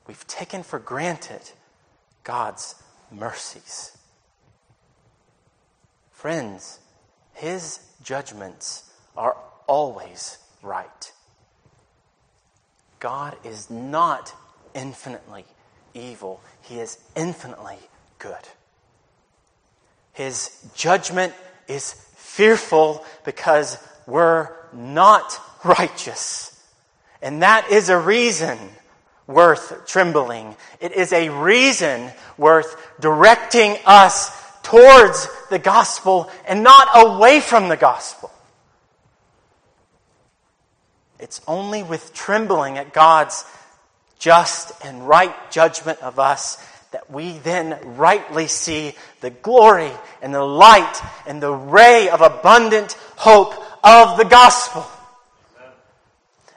We've 0.07 0.27
taken 0.27 0.63
for 0.63 0.79
granted 0.79 1.41
God's 2.23 2.75
mercies. 3.11 3.97
Friends, 6.11 6.79
His 7.33 7.79
judgments 8.03 8.89
are 9.15 9.35
always 9.67 10.37
right. 10.61 11.11
God 12.99 13.35
is 13.43 13.69
not 13.69 14.33
infinitely 14.73 15.45
evil, 15.93 16.41
He 16.61 16.79
is 16.79 16.97
infinitely 17.15 17.77
good. 18.19 18.35
His 20.13 20.51
judgment 20.75 21.33
is 21.67 21.93
fearful 22.15 23.05
because 23.23 23.77
we're 24.07 24.49
not 24.73 25.39
righteous. 25.63 26.51
And 27.21 27.41
that 27.41 27.71
is 27.71 27.89
a 27.89 27.97
reason 27.97 28.57
worth 29.27 29.87
trembling. 29.87 30.55
It 30.79 30.91
is 30.91 31.11
a 31.11 31.29
reason 31.29 32.11
worth 32.37 32.75
directing 32.99 33.77
us 33.85 34.29
towards 34.65 35.27
the 35.51 35.59
gospel 35.59 36.29
and 36.47 36.63
not 36.63 36.89
away 36.95 37.39
from 37.39 37.69
the 37.69 37.77
gospel. 37.77 38.31
It's 41.19 41.39
only 41.47 41.83
with 41.83 42.13
trembling 42.13 42.79
at 42.79 42.91
God's 42.91 43.45
just 44.17 44.73
and 44.83 45.07
right 45.07 45.33
judgment 45.51 46.01
of 46.01 46.17
us 46.17 46.57
that 46.91 47.11
we 47.11 47.37
then 47.39 47.77
rightly 47.97 48.47
see 48.47 48.95
the 49.21 49.29
glory 49.29 49.91
and 50.23 50.33
the 50.33 50.43
light 50.43 50.99
and 51.27 51.41
the 51.41 51.53
ray 51.53 52.09
of 52.09 52.21
abundant 52.21 52.93
hope 53.17 53.53
of 53.83 54.17
the 54.17 54.25
gospel. 54.25 54.85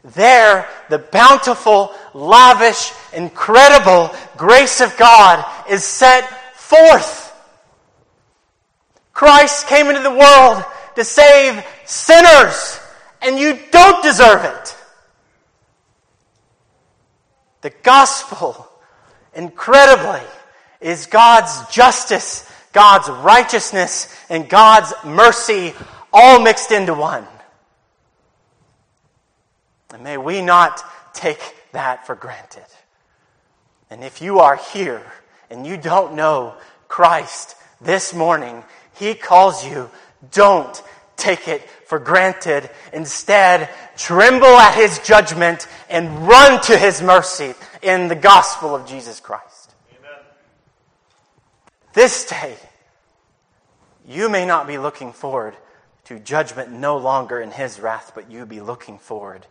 There, 0.02 0.66
the 0.88 0.98
bountiful, 0.98 1.92
lavish, 2.14 2.92
incredible 3.12 4.14
grace 4.38 4.80
of 4.80 4.96
God 4.96 5.44
is 5.68 5.84
set 5.84 6.56
forth. 6.56 7.27
Christ 9.18 9.66
came 9.66 9.88
into 9.88 10.00
the 10.00 10.12
world 10.12 10.62
to 10.94 11.02
save 11.02 11.66
sinners, 11.84 12.78
and 13.20 13.36
you 13.36 13.58
don't 13.72 14.00
deserve 14.00 14.44
it. 14.44 14.76
The 17.62 17.70
gospel, 17.82 18.68
incredibly, 19.34 20.24
is 20.80 21.06
God's 21.06 21.66
justice, 21.74 22.48
God's 22.72 23.08
righteousness, 23.08 24.06
and 24.30 24.48
God's 24.48 24.94
mercy 25.04 25.74
all 26.12 26.40
mixed 26.40 26.70
into 26.70 26.94
one. 26.94 27.26
And 29.92 30.04
may 30.04 30.16
we 30.16 30.42
not 30.42 30.80
take 31.12 31.40
that 31.72 32.06
for 32.06 32.14
granted. 32.14 32.66
And 33.90 34.04
if 34.04 34.22
you 34.22 34.38
are 34.38 34.54
here 34.54 35.02
and 35.50 35.66
you 35.66 35.76
don't 35.76 36.14
know 36.14 36.54
Christ 36.86 37.56
this 37.80 38.14
morning, 38.14 38.62
He 38.98 39.14
calls 39.14 39.64
you, 39.64 39.90
don't 40.32 40.82
take 41.16 41.48
it 41.48 41.62
for 41.86 41.98
granted. 41.98 42.68
Instead, 42.92 43.68
tremble 43.96 44.46
at 44.46 44.74
His 44.74 44.98
judgment 45.00 45.66
and 45.88 46.26
run 46.26 46.60
to 46.62 46.76
His 46.76 47.02
mercy 47.02 47.54
in 47.82 48.08
the 48.08 48.14
gospel 48.14 48.74
of 48.74 48.86
Jesus 48.86 49.20
Christ. 49.20 49.74
Amen. 49.98 50.18
This 51.92 52.26
day, 52.26 52.56
you 54.06 54.28
may 54.28 54.46
not 54.46 54.66
be 54.66 54.78
looking 54.78 55.12
forward 55.12 55.54
to 56.04 56.18
judgment 56.18 56.72
no 56.72 56.96
longer 56.96 57.40
in 57.40 57.50
His 57.50 57.78
wrath, 57.78 58.12
but 58.14 58.30
you 58.30 58.46
be 58.46 58.60
looking 58.60 58.98
forward 58.98 59.46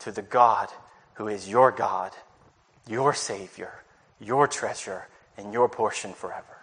to 0.00 0.12
the 0.12 0.22
God 0.22 0.68
who 1.14 1.28
is 1.28 1.48
your 1.48 1.70
God, 1.72 2.12
your 2.88 3.14
Savior, 3.14 3.72
your 4.20 4.46
treasure, 4.46 5.06
and 5.36 5.52
your 5.52 5.68
portion 5.68 6.12
forever. 6.12 6.57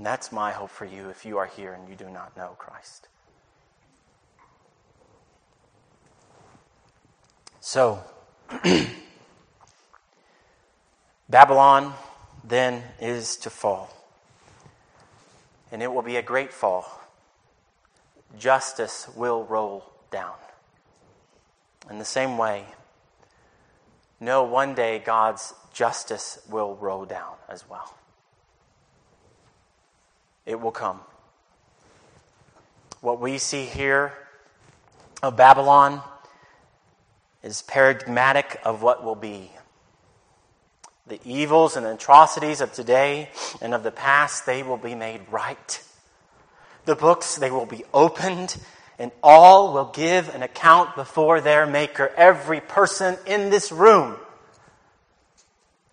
And 0.00 0.06
that's 0.06 0.32
my 0.32 0.50
hope 0.50 0.70
for 0.70 0.86
you 0.86 1.10
if 1.10 1.26
you 1.26 1.36
are 1.36 1.44
here 1.44 1.74
and 1.74 1.86
you 1.86 1.94
do 1.94 2.08
not 2.08 2.34
know 2.34 2.56
Christ. 2.56 3.08
So, 7.60 8.02
Babylon 11.28 11.92
then 12.42 12.82
is 12.98 13.36
to 13.36 13.50
fall. 13.50 13.94
And 15.70 15.82
it 15.82 15.92
will 15.92 16.00
be 16.00 16.16
a 16.16 16.22
great 16.22 16.54
fall. 16.54 17.02
Justice 18.38 19.06
will 19.14 19.44
roll 19.44 19.84
down. 20.10 20.36
In 21.90 21.98
the 21.98 22.06
same 22.06 22.38
way, 22.38 22.64
no, 24.18 24.44
one 24.44 24.74
day 24.74 24.98
God's 24.98 25.52
justice 25.74 26.38
will 26.48 26.76
roll 26.76 27.04
down 27.04 27.34
as 27.50 27.68
well. 27.68 27.94
It 30.46 30.60
will 30.60 30.72
come. 30.72 31.00
What 33.00 33.20
we 33.20 33.38
see 33.38 33.64
here 33.64 34.12
of 35.22 35.36
Babylon 35.36 36.02
is 37.42 37.62
paradigmatic 37.62 38.60
of 38.64 38.82
what 38.82 39.04
will 39.04 39.14
be. 39.14 39.50
The 41.06 41.20
evils 41.24 41.76
and 41.76 41.86
atrocities 41.86 42.60
of 42.60 42.72
today 42.72 43.30
and 43.60 43.74
of 43.74 43.82
the 43.82 43.90
past, 43.90 44.46
they 44.46 44.62
will 44.62 44.76
be 44.76 44.94
made 44.94 45.22
right. 45.30 45.82
The 46.84 46.94
books, 46.94 47.36
they 47.36 47.50
will 47.50 47.66
be 47.66 47.84
opened 47.92 48.56
and 48.98 49.10
all 49.22 49.72
will 49.72 49.90
give 49.94 50.32
an 50.34 50.42
account 50.42 50.94
before 50.94 51.40
their 51.40 51.66
Maker. 51.66 52.12
Every 52.18 52.60
person 52.60 53.16
in 53.26 53.48
this 53.48 53.72
room, 53.72 54.16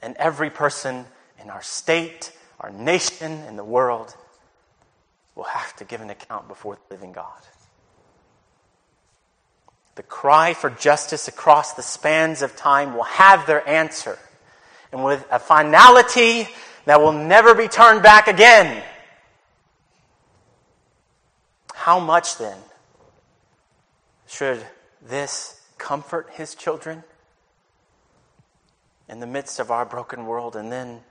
and 0.01 0.15
every 0.17 0.49
person 0.49 1.05
in 1.41 1.49
our 1.49 1.61
state, 1.61 2.33
our 2.59 2.69
nation, 2.69 3.31
and 3.47 3.57
the 3.57 3.63
world 3.63 4.13
will 5.37 5.43
have 5.43 5.75
to 5.75 5.85
give 5.85 6.01
an 6.01 6.09
account 6.09 6.47
before 6.47 6.75
the 6.75 6.95
living 6.95 7.13
God. 7.13 7.41
The 9.95 10.03
cry 10.03 10.53
for 10.53 10.71
justice 10.71 11.27
across 11.27 11.73
the 11.73 11.83
spans 11.83 12.41
of 12.41 12.55
time 12.55 12.95
will 12.95 13.03
have 13.03 13.45
their 13.45 13.67
answer, 13.67 14.17
and 14.91 15.03
with 15.03 15.23
a 15.31 15.39
finality 15.39 16.47
that 16.85 16.99
will 17.01 17.13
never 17.13 17.53
be 17.53 17.67
turned 17.67 18.01
back 18.01 18.27
again. 18.27 18.83
How 21.73 21.99
much 21.99 22.37
then 22.37 22.57
should 24.27 24.65
this 25.07 25.61
comfort 25.77 26.29
his 26.31 26.55
children 26.55 27.03
in 29.07 29.19
the 29.19 29.27
midst 29.27 29.59
of 29.59 29.69
our 29.69 29.85
broken 29.85 30.25
world? 30.25 30.55
And 30.55 30.71
then, 30.71 31.01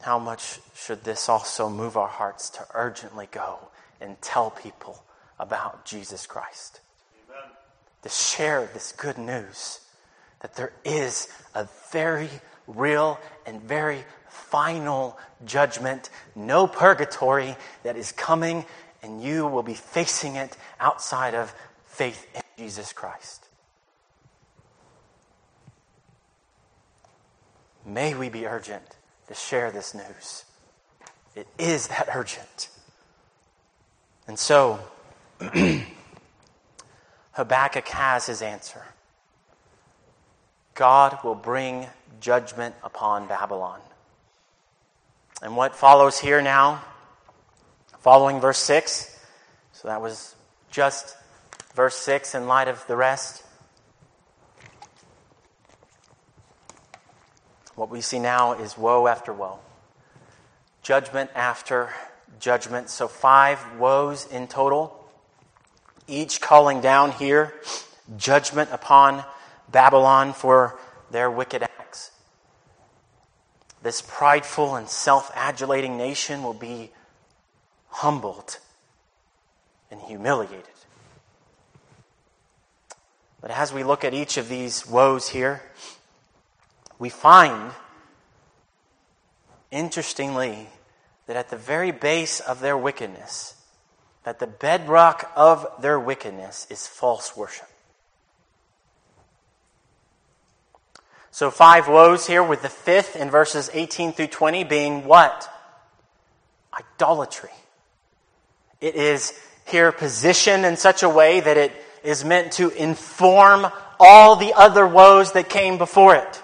how 0.00 0.18
much 0.18 0.60
should 0.74 1.04
this 1.04 1.28
also 1.28 1.68
move 1.68 1.96
our 1.96 2.08
hearts 2.08 2.50
to 2.50 2.66
urgently 2.74 3.28
go 3.30 3.58
and 4.00 4.20
tell 4.22 4.50
people 4.50 5.02
about 5.38 5.84
Jesus 5.84 6.26
Christ? 6.26 6.80
Amen. 7.28 7.50
To 8.02 8.08
share 8.08 8.68
this 8.72 8.92
good 8.92 9.18
news 9.18 9.80
that 10.40 10.54
there 10.54 10.72
is 10.84 11.28
a 11.54 11.68
very 11.90 12.30
real 12.68 13.18
and 13.44 13.60
very 13.62 14.04
final 14.28 15.18
judgment, 15.44 16.10
no 16.36 16.68
purgatory 16.68 17.56
that 17.82 17.96
is 17.96 18.12
coming, 18.12 18.64
and 19.02 19.20
you 19.20 19.46
will 19.48 19.64
be 19.64 19.74
facing 19.74 20.36
it 20.36 20.56
outside 20.78 21.34
of 21.34 21.52
faith 21.86 22.24
in 22.34 22.42
Jesus 22.56 22.92
Christ. 22.92 23.46
May 27.84 28.14
we 28.14 28.28
be 28.28 28.46
urgent 28.46 28.97
to 29.28 29.34
share 29.34 29.70
this 29.70 29.94
news. 29.94 30.44
It 31.36 31.46
is 31.58 31.88
that 31.88 32.08
urgent. 32.14 32.68
And 34.26 34.38
so, 34.38 34.80
Habakkuk 37.32 37.88
has 37.88 38.26
his 38.26 38.42
answer. 38.42 38.82
God 40.74 41.18
will 41.22 41.34
bring 41.34 41.86
judgment 42.20 42.74
upon 42.82 43.26
Babylon. 43.26 43.80
And 45.42 45.56
what 45.56 45.76
follows 45.76 46.18
here 46.18 46.42
now, 46.42 46.82
following 48.00 48.40
verse 48.40 48.58
6, 48.58 49.18
so 49.72 49.88
that 49.88 50.02
was 50.02 50.34
just 50.70 51.16
verse 51.74 51.96
6 51.96 52.34
in 52.34 52.48
light 52.48 52.68
of 52.68 52.84
the 52.88 52.96
rest. 52.96 53.44
What 57.78 57.90
we 57.90 58.00
see 58.00 58.18
now 58.18 58.54
is 58.54 58.76
woe 58.76 59.06
after 59.06 59.32
woe, 59.32 59.60
judgment 60.82 61.30
after 61.36 61.90
judgment. 62.40 62.90
So, 62.90 63.06
five 63.06 63.64
woes 63.78 64.26
in 64.26 64.48
total, 64.48 65.08
each 66.08 66.40
calling 66.40 66.80
down 66.80 67.12
here 67.12 67.54
judgment 68.16 68.70
upon 68.72 69.24
Babylon 69.70 70.32
for 70.32 70.76
their 71.12 71.30
wicked 71.30 71.62
acts. 71.62 72.10
This 73.80 74.02
prideful 74.02 74.74
and 74.74 74.88
self 74.88 75.30
adulating 75.36 75.96
nation 75.96 76.42
will 76.42 76.54
be 76.54 76.90
humbled 77.90 78.58
and 79.88 80.00
humiliated. 80.00 80.64
But 83.40 83.52
as 83.52 83.72
we 83.72 83.84
look 83.84 84.02
at 84.02 84.14
each 84.14 84.36
of 84.36 84.48
these 84.48 84.84
woes 84.84 85.28
here, 85.28 85.62
we 86.98 87.08
find, 87.08 87.72
interestingly, 89.70 90.68
that 91.26 91.36
at 91.36 91.50
the 91.50 91.56
very 91.56 91.90
base 91.90 92.40
of 92.40 92.60
their 92.60 92.76
wickedness, 92.76 93.54
that 94.24 94.38
the 94.38 94.46
bedrock 94.46 95.30
of 95.36 95.66
their 95.80 95.98
wickedness 95.98 96.66
is 96.70 96.86
false 96.86 97.36
worship. 97.36 97.68
So, 101.30 101.50
five 101.52 101.86
woes 101.86 102.26
here, 102.26 102.42
with 102.42 102.62
the 102.62 102.68
fifth 102.68 103.14
in 103.14 103.30
verses 103.30 103.70
18 103.72 104.12
through 104.12 104.26
20 104.26 104.64
being 104.64 105.04
what? 105.04 105.48
Idolatry. 106.76 107.50
It 108.80 108.96
is 108.96 109.38
here 109.66 109.92
positioned 109.92 110.64
in 110.64 110.76
such 110.76 111.02
a 111.02 111.08
way 111.08 111.38
that 111.40 111.56
it 111.56 111.72
is 112.02 112.24
meant 112.24 112.52
to 112.52 112.70
inform 112.70 113.66
all 114.00 114.36
the 114.36 114.52
other 114.54 114.86
woes 114.86 115.32
that 115.32 115.48
came 115.48 115.78
before 115.78 116.16
it. 116.16 116.42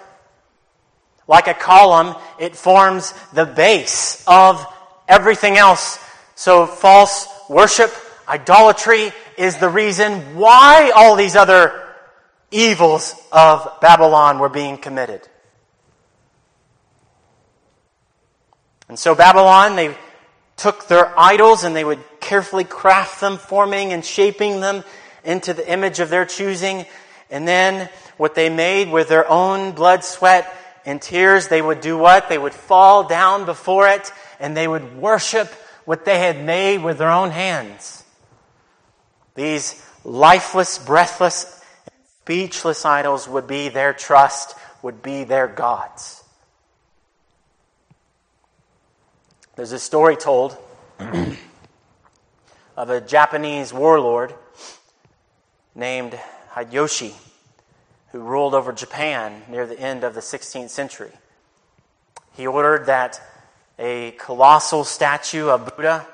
Like 1.27 1.47
a 1.47 1.53
column, 1.53 2.15
it 2.39 2.55
forms 2.55 3.13
the 3.33 3.45
base 3.45 4.23
of 4.27 4.65
everything 5.07 5.57
else. 5.57 5.99
So 6.35 6.65
false 6.65 7.27
worship, 7.49 7.91
idolatry 8.27 9.11
is 9.37 9.57
the 9.57 9.69
reason 9.69 10.35
why 10.35 10.91
all 10.95 11.15
these 11.15 11.35
other 11.35 11.83
evils 12.51 13.15
of 13.31 13.67
Babylon 13.81 14.39
were 14.39 14.49
being 14.49 14.77
committed. 14.77 15.27
And 18.87 18.99
so 18.99 19.15
Babylon, 19.15 19.75
they 19.75 19.95
took 20.57 20.87
their 20.87 21.17
idols 21.19 21.63
and 21.63 21.75
they 21.75 21.83
would 21.83 21.99
carefully 22.19 22.63
craft 22.63 23.19
them, 23.19 23.37
forming 23.37 23.93
and 23.93 24.05
shaping 24.05 24.61
them 24.61 24.83
into 25.23 25.53
the 25.53 25.69
image 25.69 25.99
of 25.99 26.09
their 26.09 26.25
choosing. 26.25 26.85
And 27.31 27.47
then 27.47 27.89
what 28.17 28.35
they 28.35 28.49
made 28.49 28.91
with 28.91 29.09
their 29.09 29.29
own 29.29 29.71
blood, 29.71 30.03
sweat, 30.03 30.51
and 30.85 31.01
tears, 31.01 31.47
they 31.47 31.61
would 31.61 31.81
do 31.81 31.97
what? 31.97 32.29
They 32.29 32.37
would 32.37 32.53
fall 32.53 33.07
down 33.07 33.45
before 33.45 33.87
it 33.87 34.11
and 34.39 34.55
they 34.55 34.67
would 34.67 34.97
worship 34.97 35.47
what 35.85 36.05
they 36.05 36.19
had 36.19 36.43
made 36.43 36.83
with 36.83 36.97
their 36.97 37.11
own 37.11 37.31
hands. 37.31 38.03
These 39.33 39.83
lifeless, 40.03 40.77
breathless, 40.77 41.63
speechless 42.21 42.85
idols 42.85 43.27
would 43.27 43.47
be 43.47 43.69
their 43.69 43.93
trust, 43.93 44.55
would 44.81 45.01
be 45.01 45.23
their 45.23 45.47
gods. 45.47 46.23
There's 49.55 49.71
a 49.71 49.79
story 49.79 50.15
told 50.15 50.57
of 52.77 52.89
a 52.89 53.01
Japanese 53.01 53.73
warlord 53.73 54.33
named 55.73 56.17
Hideyoshi 56.51 57.13
who 58.15 58.21
ruled 58.21 58.55
over 58.55 58.71
Japan 58.71 59.43
near 59.49 59.67
the 59.67 59.77
end 59.77 60.05
of 60.05 60.13
the 60.15 60.21
16th 60.21 60.69
century. 60.69 61.11
He 62.31 62.47
ordered 62.47 62.85
that 62.85 63.21
a 63.77 64.11
colossal 64.11 64.85
statue 64.85 65.49
of 65.49 65.75
Buddha 65.75 66.07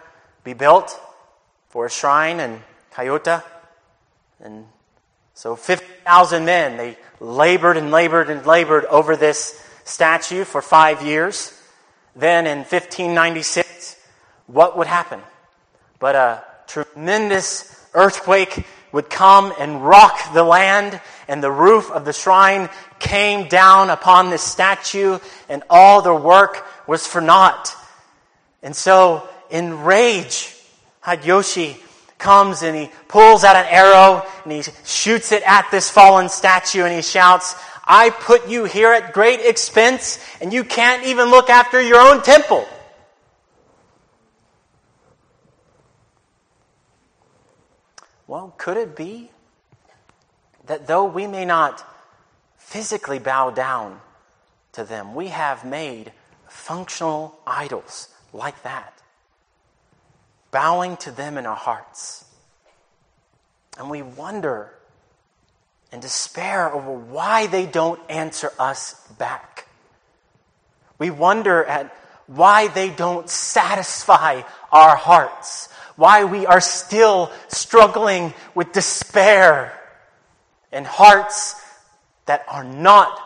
be 0.44 0.54
built 0.54 1.00
for 1.70 1.86
a 1.86 1.92
shrine 1.92 2.40
in 2.40 2.64
Kyoto. 2.96 3.44
And 4.40 4.66
so 5.36 5.56
50,000 5.56 6.44
men, 6.44 6.76
they 6.76 6.98
labored 7.20 7.78
and 7.78 7.92
labored 7.92 8.32
and 8.32 8.44
labored 8.48 8.86
over 8.86 9.16
this 9.16 9.64
statue 9.84 10.44
for 10.44 10.64
five 10.64 11.04
years. 11.04 11.54
Then 12.16 12.48
in 12.48 12.58
1596, 12.62 13.96
what 14.48 14.76
would 14.76 14.88
happen? 14.88 15.22
But 16.00 16.16
a 16.16 16.44
tremendous 16.66 17.86
earthquake 17.94 18.66
would 18.92 19.10
come 19.10 19.54
and 19.60 19.86
rock 19.86 20.34
the 20.34 20.44
land, 20.44 21.00
and 21.28 21.44
the 21.44 21.52
roof 21.52 21.90
of 21.92 22.06
the 22.06 22.14
shrine 22.14 22.70
came 23.00 23.48
down 23.48 23.90
upon 23.90 24.30
this 24.30 24.42
statue, 24.42 25.20
and 25.50 25.64
all 25.70 26.02
their 26.02 26.16
work 26.16 26.66
was 26.88 27.08
for 27.08 27.22
naught. 27.22 27.76
And 28.64 28.76
so, 28.76 29.28
in 29.50 29.84
rage, 29.84 30.56
Hideyoshi 31.04 31.78
comes 32.22 32.62
and 32.62 32.78
he 32.78 32.90
pulls 33.08 33.44
out 33.44 33.56
an 33.56 33.66
arrow 33.68 34.24
and 34.44 34.54
he 34.54 34.64
shoots 34.86 35.32
it 35.32 35.44
at 35.46 35.68
this 35.72 35.90
fallen 35.90 36.30
statue 36.30 36.84
and 36.84 36.94
he 36.94 37.02
shouts, 37.02 37.56
I 37.86 38.12
put 38.12 38.48
you 38.48 38.64
here 38.64 38.94
at 38.94 39.12
great 39.12 39.42
expense 39.42 40.24
and 40.40 40.54
you 40.54 40.64
can't 40.64 41.06
even 41.08 41.30
look 41.30 41.50
after 41.50 41.82
your 41.82 42.00
own 42.00 42.22
temple. 42.22 42.68
Well, 48.32 48.54
could 48.58 48.78
it 48.78 48.96
be 48.96 49.30
that 50.66 50.88
though 50.88 51.04
we 51.04 51.28
may 51.28 51.44
not 51.44 51.86
physically 52.56 53.20
bow 53.20 53.50
down 53.50 54.00
to 54.72 54.86
them, 54.86 55.16
we 55.16 55.28
have 55.28 55.66
made 55.66 56.14
functional 56.48 57.38
idols 57.46 58.08
like 58.32 58.64
that, 58.64 58.94
bowing 60.50 60.96
to 61.04 61.12
them 61.12 61.38
in 61.38 61.46
our 61.46 61.58
hearts? 61.58 62.24
And 63.78 63.90
we 63.90 64.02
wonder 64.02 64.76
and 65.92 66.02
despair 66.02 66.74
over 66.74 66.90
why 66.90 67.48
they 67.48 67.66
don't 67.66 68.00
answer 68.10 68.54
us 68.58 68.94
back. 69.20 69.68
We 70.98 71.10
wonder 71.10 71.66
at 71.66 71.94
why 72.28 72.70
they 72.70 72.92
don't 72.92 73.30
satisfy 73.30 74.44
our 74.72 74.96
hearts 74.96 75.68
why 76.02 76.24
we 76.24 76.48
are 76.48 76.60
still 76.60 77.32
struggling 77.48 78.34
with 78.56 78.72
despair 78.72 79.80
and 80.72 80.88
hearts 80.88 81.54
that 82.26 82.44
are 82.48 82.64
not 82.64 83.20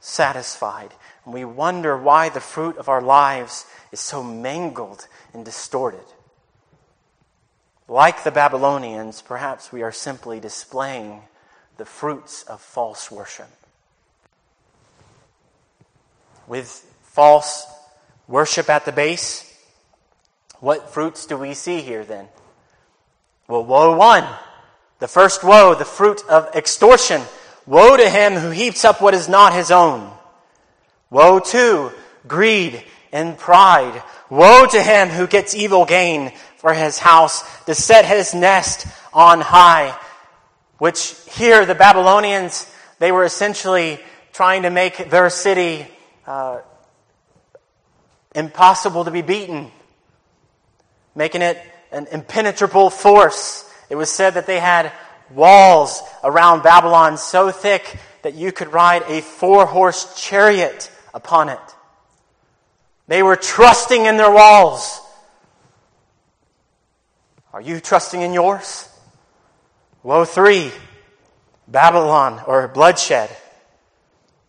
satisfied. 0.00 0.92
And 1.24 1.32
we 1.32 1.44
wonder 1.44 1.96
why 1.96 2.28
the 2.28 2.40
fruit 2.40 2.78
of 2.78 2.88
our 2.88 3.00
lives 3.00 3.64
is 3.92 4.00
so 4.00 4.24
mangled 4.24 5.06
and 5.32 5.44
distorted. 5.44 6.04
Like 7.86 8.24
the 8.24 8.32
Babylonians, 8.32 9.22
perhaps 9.22 9.70
we 9.70 9.82
are 9.82 9.92
simply 9.92 10.40
displaying 10.40 11.22
the 11.76 11.84
fruits 11.84 12.42
of 12.42 12.60
false 12.60 13.08
worship. 13.08 13.50
With 16.48 16.68
false 17.02 17.66
worship 18.26 18.68
at 18.68 18.84
the 18.84 18.90
base, 18.90 19.49
what 20.60 20.90
fruits 20.90 21.26
do 21.26 21.36
we 21.36 21.54
see 21.54 21.80
here 21.80 22.04
then? 22.04 22.28
Well, 23.48 23.64
woe 23.64 23.96
one. 23.96 24.26
The 24.98 25.08
first 25.08 25.42
woe, 25.42 25.74
the 25.74 25.86
fruit 25.86 26.22
of 26.28 26.54
extortion. 26.54 27.22
Woe 27.66 27.96
to 27.96 28.08
him 28.08 28.34
who 28.34 28.50
heaps 28.50 28.84
up 28.84 29.00
what 29.00 29.14
is 29.14 29.28
not 29.28 29.54
his 29.54 29.70
own. 29.70 30.12
Woe 31.08 31.40
two, 31.40 31.90
greed 32.28 32.84
and 33.10 33.36
pride. 33.38 34.02
Woe 34.28 34.66
to 34.66 34.82
him 34.82 35.08
who 35.08 35.26
gets 35.26 35.54
evil 35.54 35.86
gain 35.86 36.32
for 36.58 36.74
his 36.74 36.98
house 36.98 37.42
to 37.64 37.74
set 37.74 38.04
his 38.04 38.34
nest 38.34 38.86
on 39.14 39.40
high. 39.40 39.98
Which 40.76 41.16
here 41.30 41.64
the 41.64 41.74
Babylonians, 41.74 42.70
they 42.98 43.12
were 43.12 43.24
essentially 43.24 43.98
trying 44.32 44.62
to 44.62 44.70
make 44.70 45.10
their 45.10 45.30
city 45.30 45.86
uh, 46.26 46.60
impossible 48.34 49.06
to 49.06 49.10
be 49.10 49.22
beaten 49.22 49.72
making 51.14 51.42
it 51.42 51.60
an 51.92 52.06
impenetrable 52.12 52.90
force. 52.90 53.68
It 53.88 53.96
was 53.96 54.10
said 54.10 54.34
that 54.34 54.46
they 54.46 54.60
had 54.60 54.92
walls 55.30 56.02
around 56.22 56.62
Babylon 56.62 57.16
so 57.16 57.50
thick 57.50 57.98
that 58.22 58.34
you 58.34 58.52
could 58.52 58.72
ride 58.72 59.02
a 59.08 59.20
four 59.20 59.66
horse 59.66 60.20
chariot 60.20 60.90
upon 61.14 61.48
it. 61.48 61.58
They 63.06 63.22
were 63.22 63.36
trusting 63.36 64.04
in 64.04 64.16
their 64.16 64.30
walls. 64.30 65.00
Are 67.52 67.60
you 67.60 67.80
trusting 67.80 68.20
in 68.20 68.32
yours? 68.32 68.88
Woe 70.02 70.24
three, 70.24 70.70
Babylon 71.66 72.40
or 72.46 72.68
bloodshed 72.68 73.30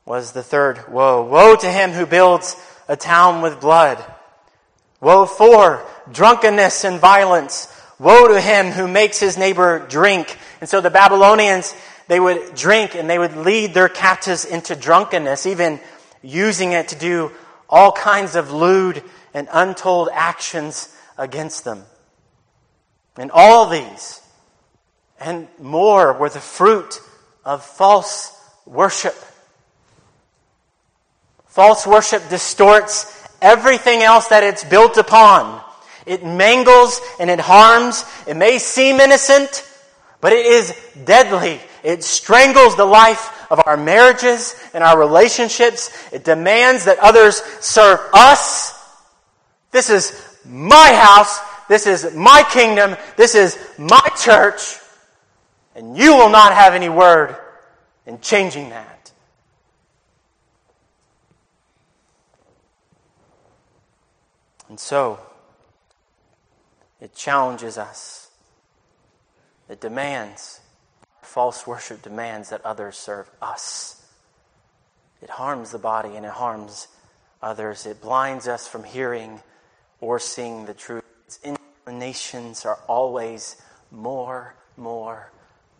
was 0.05 0.31
the 0.31 0.43
third 0.43 0.91
woe. 0.91 1.23
Woe 1.23 1.55
to 1.55 1.71
him 1.71 1.91
who 1.91 2.05
builds 2.05 2.55
a 2.87 2.95
town 2.95 3.41
with 3.41 3.59
blood. 3.59 4.03
Woe 5.01 5.25
four, 5.25 5.85
drunkenness 6.11 6.85
and 6.85 6.99
violence. 6.99 7.67
Woe 7.99 8.27
to 8.27 8.39
him 8.39 8.67
who 8.67 8.87
makes 8.87 9.19
his 9.19 9.37
neighbor 9.37 9.85
drink. 9.89 10.37
And 10.61 10.69
so 10.69 10.79
the 10.79 10.89
Babylonians, 10.89 11.75
they 12.07 12.19
would 12.19 12.55
drink 12.55 12.95
and 12.95 13.09
they 13.09 13.19
would 13.19 13.35
lead 13.35 13.73
their 13.73 13.89
captives 13.89 14.45
into 14.45 14.75
drunkenness, 14.75 15.45
even 15.45 15.79
using 16.21 16.71
it 16.71 16.89
to 16.89 16.95
do 16.95 17.31
all 17.67 17.91
kinds 17.91 18.35
of 18.35 18.51
lewd 18.51 19.03
and 19.33 19.47
untold 19.51 20.09
actions 20.13 20.95
against 21.17 21.63
them. 21.65 21.83
And 23.17 23.31
all 23.31 23.67
these 23.67 24.21
and 25.19 25.47
more 25.59 26.13
were 26.13 26.29
the 26.29 26.39
fruit 26.39 26.99
of 27.45 27.63
false 27.63 28.31
worship. 28.65 29.15
False 31.45 31.85
worship 31.85 32.29
distorts 32.29 33.20
everything 33.41 34.01
else 34.01 34.27
that 34.27 34.43
it's 34.43 34.63
built 34.63 34.97
upon. 34.97 35.61
It 36.05 36.23
mangles 36.23 37.01
and 37.19 37.29
it 37.29 37.39
harms. 37.39 38.05
It 38.27 38.37
may 38.37 38.57
seem 38.57 38.99
innocent, 38.99 39.67
but 40.19 40.33
it 40.33 40.45
is 40.45 40.75
deadly. 41.05 41.59
It 41.83 42.03
strangles 42.03 42.75
the 42.75 42.85
life 42.85 43.49
of 43.51 43.61
our 43.65 43.77
marriages 43.77 44.55
and 44.73 44.83
our 44.83 44.97
relationships. 44.97 45.89
It 46.11 46.23
demands 46.23 46.85
that 46.85 46.99
others 46.99 47.41
serve 47.59 47.99
us. 48.13 48.77
This 49.71 49.89
is 49.89 50.37
my 50.45 50.93
house. 50.93 51.39
This 51.67 51.87
is 51.87 52.13
my 52.15 52.43
kingdom. 52.51 52.97
This 53.15 53.35
is 53.35 53.57
my 53.77 54.07
church. 54.17 54.77
And 55.75 55.97
you 55.97 56.15
will 56.15 56.29
not 56.29 56.53
have 56.53 56.73
any 56.73 56.89
word 56.89 57.35
in 58.05 58.19
changing 58.19 58.69
that. 58.69 58.90
And 64.71 64.79
so, 64.79 65.19
it 67.01 67.13
challenges 67.13 67.77
us. 67.77 68.29
It 69.67 69.81
demands, 69.81 70.61
false 71.21 71.67
worship 71.67 72.01
demands 72.01 72.51
that 72.51 72.63
others 72.63 72.95
serve 72.95 73.29
us. 73.41 74.01
It 75.21 75.29
harms 75.29 75.71
the 75.71 75.77
body 75.77 76.15
and 76.15 76.25
it 76.25 76.31
harms 76.31 76.87
others. 77.41 77.85
It 77.85 78.01
blinds 78.01 78.47
us 78.47 78.65
from 78.65 78.85
hearing 78.85 79.41
or 79.99 80.19
seeing 80.19 80.65
the 80.67 80.73
truth. 80.73 81.03
Its 81.25 81.39
inclinations 81.43 82.63
are 82.65 82.79
always 82.87 83.61
more, 83.91 84.55
more, 84.77 85.33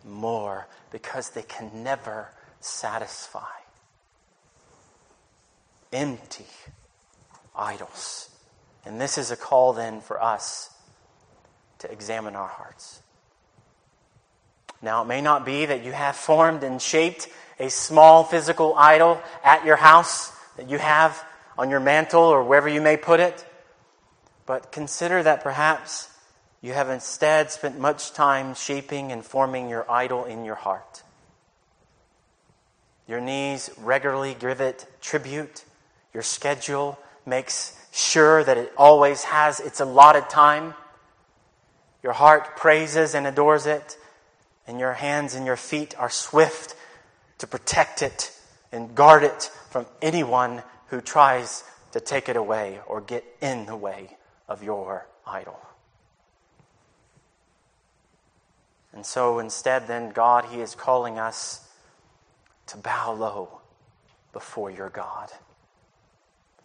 more 0.04 0.67
because 0.91 1.30
they 1.30 1.43
can 1.43 1.82
never 1.82 2.27
satisfy. 2.60 3.56
Empty 5.93 6.47
idols. 7.56 8.31
And 8.86 9.00
this 9.00 9.17
is 9.17 9.32
a 9.32 9.36
call 9.36 9.74
then 9.74 10.02
for 10.02 10.22
us 10.22 10.70
to 11.80 11.91
examine 11.91 12.36
our 12.36 12.48
hearts. 12.48 13.02
Now, 14.82 15.04
it 15.04 15.06
may 15.06 15.22
not 15.22 15.46
be 15.46 15.65
that 15.65 15.84
you 15.84 15.91
have 15.91 16.15
formed 16.15 16.63
and 16.63 16.82
shaped 16.82 17.28
a 17.60 17.70
small 17.70 18.24
physical 18.24 18.74
idol 18.76 19.22
at 19.44 19.65
your 19.65 19.76
house 19.76 20.32
that 20.58 20.70
you 20.70 20.80
have 20.80 21.24
on 21.58 21.70
your 21.70 21.80
mantle 21.80 22.24
or 22.24 22.44
wherever 22.44 22.67
you 22.67 22.82
may 22.82 22.98
put 22.98 23.20
it, 23.20 23.46
but 24.48 24.72
consider 24.72 25.22
that 25.22 25.44
perhaps 25.44 26.10
you 26.62 26.74
have 26.74 26.89
instead 26.89 27.52
spent 27.52 27.80
much 27.80 28.13
time 28.13 28.56
shaping 28.56 29.12
and 29.12 29.24
forming 29.24 29.70
your 29.70 29.89
idol 29.89 30.26
in 30.26 30.46
your 30.46 30.56
heart. 30.56 31.04
Your 33.08 33.20
knees 33.20 33.70
regularly 33.78 34.36
give 34.39 34.62
it 34.62 34.88
tribute. 35.02 35.63
Your 36.13 36.24
schedule 36.24 37.00
makes 37.26 37.78
sure 37.91 38.43
that 38.43 38.58
it 38.58 38.73
always 38.77 39.23
has 39.25 39.60
its 39.60 39.80
allotted 39.80 40.30
time. 40.30 40.73
Your 42.01 42.13
heart 42.13 42.56
praises 42.56 43.13
and 43.13 43.27
adores 43.27 43.65
it, 43.65 43.97
and 44.65 44.80
your 44.80 44.93
hands 44.93 45.36
and 45.36 45.45
your 45.45 45.58
feet 45.58 45.93
are 45.99 46.10
swift 46.10 46.75
to 47.39 47.47
protect 47.47 48.01
it 48.01 48.32
and 48.71 48.95
guard 48.95 49.23
it 49.23 49.51
from 49.69 49.86
anyone 50.01 50.63
who 50.88 51.01
tries 51.01 51.63
to 51.91 51.99
take 51.99 52.30
it 52.30 52.38
away 52.38 52.80
or 52.88 53.01
get 53.01 53.23
in 53.41 53.65
the 53.65 53.75
way 53.75 54.17
of 54.47 54.63
your 54.63 55.06
idol. 55.27 55.60
And 58.93 59.06
so 59.06 59.39
instead, 59.39 59.88
then, 59.88 60.12
God, 60.12 60.45
He 60.45 60.62
is 60.62 60.75
calling 60.75 61.17
us 61.17 61.67
to 62.67 62.77
bow 62.77 63.13
low 63.13 63.62
before 64.34 64.69
your 64.69 64.89
God, 64.89 65.30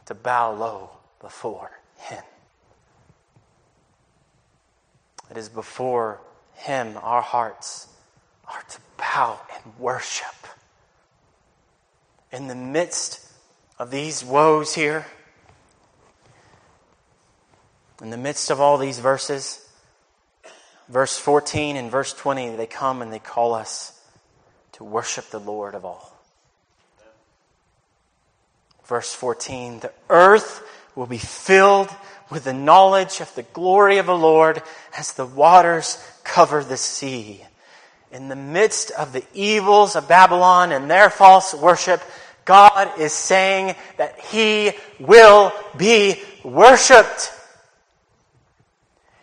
to 0.07 0.15
bow 0.15 0.53
low 0.53 0.91
before 1.27 1.73
Him. 1.99 2.23
It 5.29 5.37
is 5.37 5.49
before 5.49 6.21
Him 6.55 6.97
our 7.03 7.21
hearts 7.21 7.89
are 8.47 8.63
to 8.63 8.79
bow 8.97 9.41
and 9.53 9.77
worship. 9.77 10.37
In 12.31 12.47
the 12.47 12.55
midst 12.55 13.29
of 13.77 13.91
these 13.91 14.25
woes 14.25 14.77
here, 14.77 15.05
in 18.01 18.11
the 18.11 18.17
midst 18.17 18.53
of 18.53 18.61
all 18.61 18.79
these 18.79 19.01
verses, 19.01 19.69
verse 20.89 21.19
14 21.19 21.75
and 21.75 21.91
verse 21.91 22.13
20, 22.13 22.55
they 22.55 22.69
come 22.69 23.03
and 23.03 23.13
they 23.13 23.19
call 23.19 23.53
us 23.53 24.01
to 24.75 24.85
worship 24.85 25.31
the 25.31 25.41
Lord 25.41 25.75
of 25.75 25.85
all. 25.85 26.17
Verse 28.85 29.13
14, 29.13 29.81
the 29.81 29.93
earth 30.09 30.63
will 30.97 31.07
be 31.07 31.19
filled 31.19 31.95
with 32.31 32.45
the 32.45 32.53
knowledge 32.53 33.21
of 33.21 33.33
the 33.37 33.45
glory 33.45 33.99
of 33.99 34.07
the 34.07 34.17
Lord 34.17 34.63
as 34.99 35.13
the 35.13 35.27
waters 35.27 36.03
cover 36.25 36.65
the 36.65 36.77
sea. 36.77 37.45
In 38.11 38.29
the 38.29 38.37
midst 38.37 38.91
of 38.93 39.13
the 39.13 39.25
evils 39.35 39.95
of 39.95 40.09
Babylon 40.09 40.73
and 40.73 40.91
their 40.91 41.11
false 41.11 41.55
worship, 41.55 42.03
God 42.45 42.99
is 42.99 43.13
saying 43.13 43.77
that 43.99 44.19
He 44.19 44.73
will 44.99 45.53
be 45.77 46.21
worshiped. 46.43 47.33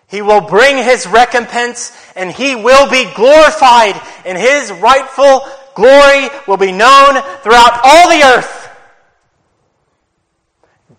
He 0.08 0.22
will 0.22 0.42
bring 0.42 0.78
his 0.78 1.08
recompense 1.08 1.92
and 2.16 2.30
he 2.30 2.54
will 2.56 2.88
be 2.88 3.12
glorified 3.16 4.00
and 4.28 4.38
his 4.38 4.72
rightful 4.74 5.42
glory 5.74 6.30
will 6.48 6.58
be 6.58 6.72
known 6.72 7.20
throughout 7.42 7.80
all 7.84 8.10
the 8.10 8.24
earth. 8.24 8.63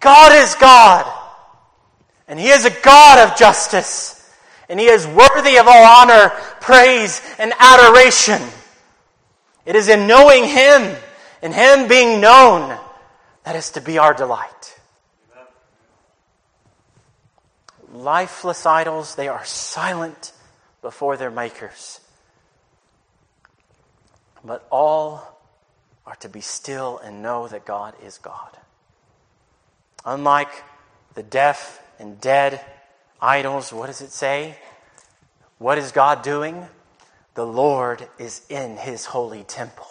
God 0.05 0.33
is 0.35 0.55
God 0.55 1.11
and 2.29 2.39
he 2.39 2.49
is 2.49 2.67
a 2.67 2.81
God 2.83 3.27
of 3.27 3.37
justice 3.37 4.21
and 4.69 4.79
he 4.79 4.87
is 4.87 5.07
worthy 5.07 5.57
of 5.57 5.67
all 5.67 6.03
honor, 6.03 6.29
praise, 6.61 7.21
and 7.39 7.53
adoration. 7.59 8.41
It 9.67 9.77
is 9.77 9.89
in 9.89 10.07
knowing 10.07 10.45
him 10.45 10.97
and 11.43 11.53
him 11.55 11.89
being 11.89 12.21
known 12.21 12.79
that 13.45 13.57
is 13.57 13.71
to 13.71 13.81
be 13.81 13.99
our 13.99 14.15
delight. 14.15 14.51
lifeless 17.95 18.67
idols, 18.67 19.15
they 19.15 19.29
are 19.29 19.45
silent 19.45 20.33
before 20.83 21.17
their 21.17 21.31
makers. 21.31 22.01
But 24.45 24.67
all 24.71 25.41
are 26.07 26.17
to 26.17 26.29
be 26.29 26.41
still 26.41 26.99
and 26.99 27.23
know 27.23 27.49
that 27.49 27.65
God 27.65 27.95
is 28.05 28.19
God. 28.19 28.51
Unlike 30.05 30.51
the 31.15 31.23
deaf 31.23 31.81
and 31.99 32.21
dead 32.21 32.61
idols, 33.21 33.73
what 33.73 33.87
does 33.87 34.01
it 34.01 34.13
say? 34.13 34.57
What 35.59 35.79
is 35.79 35.93
God 35.93 36.23
doing? 36.23 36.67
The 37.35 37.47
Lord 37.47 38.07
is 38.19 38.43
in 38.49 38.77
his 38.77 39.07
holy 39.07 39.45
temple. 39.45 39.87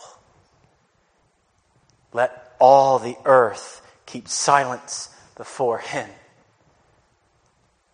Let 2.14 2.56
all 2.60 3.00
the 3.00 3.18
earth 3.26 3.82
keep 4.06 4.28
silence 4.28 5.10
before 5.36 5.80
him. 5.80 6.10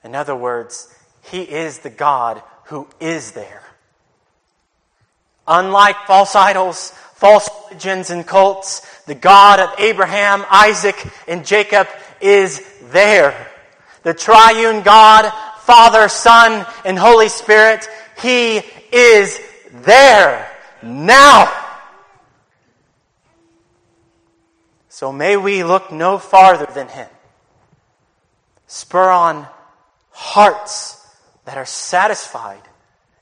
In 0.03 0.15
other 0.15 0.35
words, 0.35 0.93
He 1.23 1.41
is 1.41 1.79
the 1.79 1.89
God 1.89 2.41
who 2.65 2.87
is 2.99 3.31
there. 3.31 3.63
Unlike 5.47 6.05
false 6.05 6.35
idols, 6.35 6.91
false 7.15 7.49
religions, 7.67 8.09
and 8.09 8.25
cults, 8.25 8.81
the 9.05 9.15
God 9.15 9.59
of 9.59 9.69
Abraham, 9.79 10.45
Isaac, 10.49 10.95
and 11.27 11.45
Jacob 11.45 11.87
is 12.21 12.63
there. 12.91 13.47
The 14.03 14.13
triune 14.13 14.81
God, 14.81 15.31
Father, 15.61 16.09
Son, 16.09 16.65
and 16.85 16.97
Holy 16.97 17.29
Spirit, 17.29 17.87
He 18.21 18.61
is 18.91 19.39
there 19.71 20.49
now. 20.81 21.53
So 24.89 25.11
may 25.11 25.37
we 25.37 25.63
look 25.63 25.91
no 25.91 26.17
farther 26.17 26.67
than 26.73 26.87
Him. 26.89 27.07
Spur 28.67 29.09
on 29.09 29.47
hearts 30.11 30.97
that 31.45 31.57
are 31.57 31.65
satisfied 31.65 32.61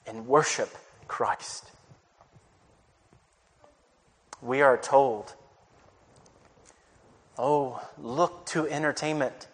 and 0.06 0.28
worship 0.28 0.76
Christ. 1.08 1.64
We 4.42 4.62
are 4.62 4.78
told, 4.78 5.34
oh, 7.38 7.82
look 7.98 8.46
to 8.48 8.68
entertainment. 8.68 9.48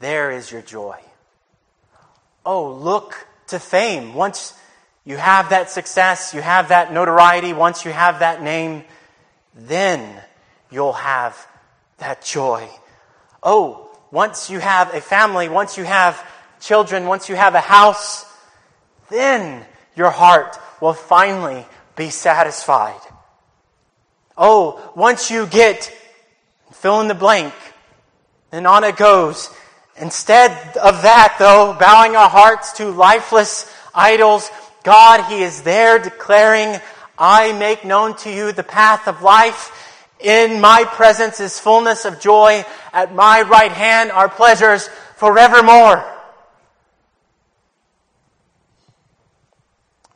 There 0.00 0.30
is 0.30 0.50
your 0.50 0.62
joy. 0.62 0.98
Oh, 2.46 2.72
look 2.72 3.26
to 3.48 3.58
fame. 3.58 4.14
Once 4.14 4.54
you 5.04 5.16
have 5.16 5.50
that 5.50 5.70
success, 5.70 6.34
you 6.34 6.40
have 6.40 6.68
that 6.68 6.92
notoriety, 6.92 7.52
once 7.52 7.84
you 7.84 7.92
have 7.92 8.20
that 8.20 8.42
name, 8.42 8.84
then 9.54 10.22
you'll 10.70 10.92
have 10.92 11.36
that 11.98 12.22
joy. 12.22 12.68
Oh, 13.42 13.90
once 14.10 14.50
you 14.50 14.58
have 14.58 14.94
a 14.94 15.00
family, 15.00 15.48
once 15.48 15.76
you 15.76 15.84
have 15.84 16.24
children, 16.60 17.06
once 17.06 17.28
you 17.28 17.36
have 17.36 17.54
a 17.54 17.60
house, 17.60 18.24
then 19.10 19.64
your 19.96 20.10
heart 20.10 20.56
will 20.80 20.94
finally 20.94 21.66
be 21.96 22.10
satisfied. 22.10 23.00
Oh, 24.38 24.92
once 24.94 25.30
you 25.30 25.46
get 25.46 25.92
fill 26.72 27.00
in 27.00 27.08
the 27.08 27.14
blank, 27.14 27.52
and 28.52 28.66
on 28.66 28.84
it 28.84 28.96
goes, 28.96 29.50
Instead 30.00 30.52
of 30.76 31.02
that, 31.02 31.36
though, 31.38 31.76
bowing 31.78 32.14
our 32.14 32.28
hearts 32.28 32.74
to 32.74 32.90
lifeless 32.90 33.72
idols, 33.94 34.48
God, 34.84 35.24
He 35.24 35.42
is 35.42 35.62
there 35.62 35.98
declaring, 35.98 36.80
I 37.18 37.52
make 37.52 37.84
known 37.84 38.16
to 38.18 38.30
you 38.30 38.52
the 38.52 38.62
path 38.62 39.08
of 39.08 39.22
life. 39.22 39.72
In 40.20 40.60
my 40.60 40.84
presence 40.84 41.40
is 41.40 41.58
fullness 41.58 42.04
of 42.04 42.20
joy. 42.20 42.64
At 42.92 43.14
my 43.14 43.42
right 43.42 43.72
hand 43.72 44.12
are 44.12 44.28
pleasures 44.28 44.88
forevermore. 45.16 46.04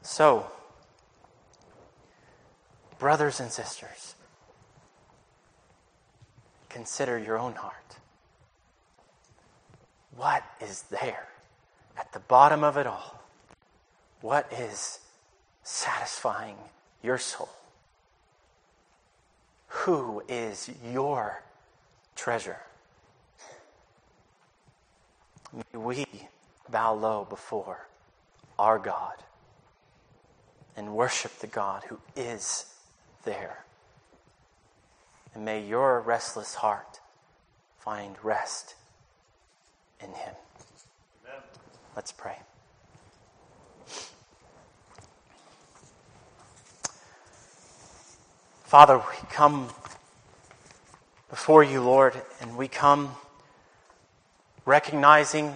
So, 0.03 0.47
brothers 2.99 3.41
and 3.41 3.51
sisters, 3.51 4.12
consider 6.73 7.19
your 7.19 7.39
own 7.39 7.55
heart. 7.55 7.97
What 10.17 10.43
is 10.61 10.83
there 10.83 11.29
at 11.97 12.13
the 12.13 12.21
bottom 12.21 12.65
of 12.65 12.77
it 12.77 12.87
all? 12.87 13.23
What 14.21 14.51
is 14.53 15.01
satisfying 15.63 16.57
your 17.03 17.19
soul? 17.19 17.49
Who 19.69 20.23
is 20.29 20.71
your 20.93 21.43
treasure? 22.15 22.61
May 25.53 25.79
we 25.79 26.07
bow 26.71 26.95
low 26.95 27.27
before 27.29 27.87
our 28.59 28.79
God 28.79 29.17
and 30.77 30.95
worship 30.95 31.39
the 31.39 31.47
God 31.47 31.85
who 31.89 31.99
is 32.17 32.67
there. 33.25 33.65
And 35.35 35.45
may 35.45 35.65
your 35.65 36.01
restless 36.01 36.55
heart 36.57 37.01
find 37.79 38.17
rest 38.23 38.75
in 40.01 40.09
Him. 40.09 40.35
Amen. 41.25 41.43
Let's 41.97 42.13
pray. 42.13 42.37
Father, 48.65 48.97
we 48.97 49.29
come 49.31 49.69
before 51.29 51.63
you, 51.63 51.83
Lord, 51.83 52.21
and 52.41 52.57
we 52.57 52.69
come 52.69 53.11
recognizing 54.65 55.55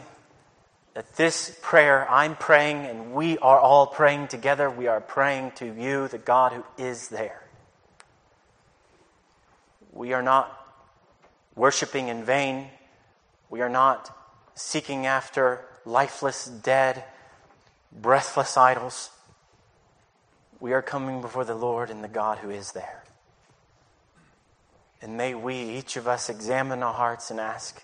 that 0.93 1.16
this 1.16 1.59
prayer 1.62 2.07
I'm 2.11 2.37
praying 2.37 2.85
and 2.85 3.14
we 3.14 3.39
are 3.39 3.59
all 3.59 3.87
praying 3.87 4.29
together, 4.29 4.68
we 4.68 4.87
are 4.87 5.01
praying 5.01 5.53
to 5.57 5.66
you, 5.66 6.09
the 6.09 6.18
God 6.18 6.53
who 6.53 6.64
is 6.77 7.09
there. 7.09 7.45
We 9.97 10.12
are 10.12 10.22
not 10.22 10.53
worshiping 11.55 12.09
in 12.09 12.22
vain. 12.22 12.68
We 13.49 13.62
are 13.62 13.70
not 13.70 14.14
seeking 14.55 15.07
after 15.07 15.64
lifeless, 15.86 16.44
dead, 16.44 17.03
breathless 17.90 18.59
idols. 18.59 19.11
We 20.61 20.74
are 20.74 20.82
coming 20.82 21.22
before 21.22 21.47
the 21.47 21.55
Lord 21.55 21.88
and 21.90 22.05
the 22.05 22.09
God 22.09 22.38
who 22.38 22.51
is 22.51 22.72
there. 22.72 23.05
And 25.01 25.16
may 25.16 25.34
we, 25.34 25.55
each 25.55 25.97
of 25.97 26.07
us, 26.07 26.28
examine 26.28 26.82
our 26.82 26.92
hearts 26.92 27.30
and 27.30 27.40
ask, 27.40 27.82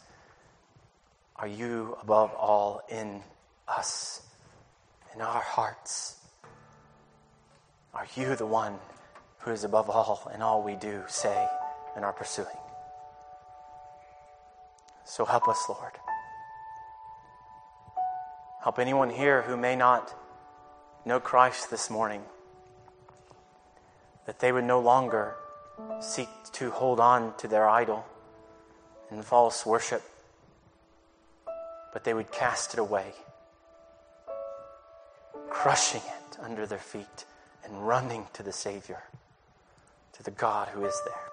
Are 1.37 1.49
you 1.49 1.97
above 2.03 2.35
all 2.35 2.83
in 2.91 3.23
us, 3.67 4.21
in 5.15 5.23
our 5.23 5.41
hearts? 5.41 6.17
Are 7.95 8.07
you 8.17 8.37
the 8.37 8.47
one 8.47 8.79
who 9.39 9.51
is 9.51 9.65
above 9.65 9.89
all 9.89 10.31
in 10.35 10.43
all 10.43 10.63
we 10.63 10.75
do, 10.77 11.05
say, 11.09 11.49
and 11.95 12.05
are 12.05 12.13
pursuing? 12.13 12.49
So 15.05 15.25
help 15.25 15.49
us, 15.49 15.63
Lord. 15.69 15.93
Help 18.63 18.79
anyone 18.79 19.11
here 19.11 19.43
who 19.43 19.57
may 19.57 19.75
not 19.75 20.15
know 21.05 21.19
Christ 21.19 21.71
this 21.71 21.91
morning, 21.91 22.23
that 24.27 24.39
they 24.39 24.53
would 24.53 24.65
no 24.65 24.81
longer 24.81 25.35
seek 26.01 26.29
to 26.53 26.71
hold 26.71 27.01
on 27.01 27.37
to 27.39 27.49
their 27.49 27.69
idol 27.69 28.07
and 29.11 29.25
false 29.25 29.67
worship, 29.67 30.03
but 31.93 32.05
they 32.05 32.15
would 32.15 32.31
cast 32.31 32.73
it 32.73 32.79
away, 32.79 33.13
crushing 35.51 36.03
it 36.03 36.39
under 36.41 36.67
their 36.67 36.79
feet 36.79 37.25
and 37.65 37.87
running 37.87 38.27
to 38.33 38.43
the 38.43 38.53
Savior, 38.53 39.03
to 40.13 40.23
the 40.23 40.31
God 40.31 40.69
who 40.69 40.85
is 40.85 41.01
there. 41.05 41.32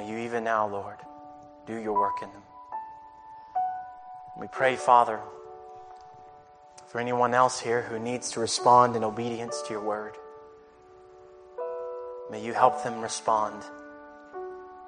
May 0.00 0.08
you 0.08 0.18
even 0.20 0.44
now, 0.44 0.66
Lord, 0.66 0.96
do 1.66 1.76
your 1.76 1.92
work 1.92 2.22
in 2.22 2.32
them. 2.32 2.42
We 4.40 4.46
pray, 4.46 4.76
Father, 4.76 5.20
for 6.88 7.00
anyone 7.00 7.34
else 7.34 7.60
here 7.60 7.82
who 7.82 7.98
needs 7.98 8.30
to 8.30 8.40
respond 8.40 8.96
in 8.96 9.04
obedience 9.04 9.60
to 9.66 9.74
your 9.74 9.82
word. 9.82 10.16
May 12.30 12.42
you 12.42 12.54
help 12.54 12.82
them 12.82 13.02
respond, 13.02 13.62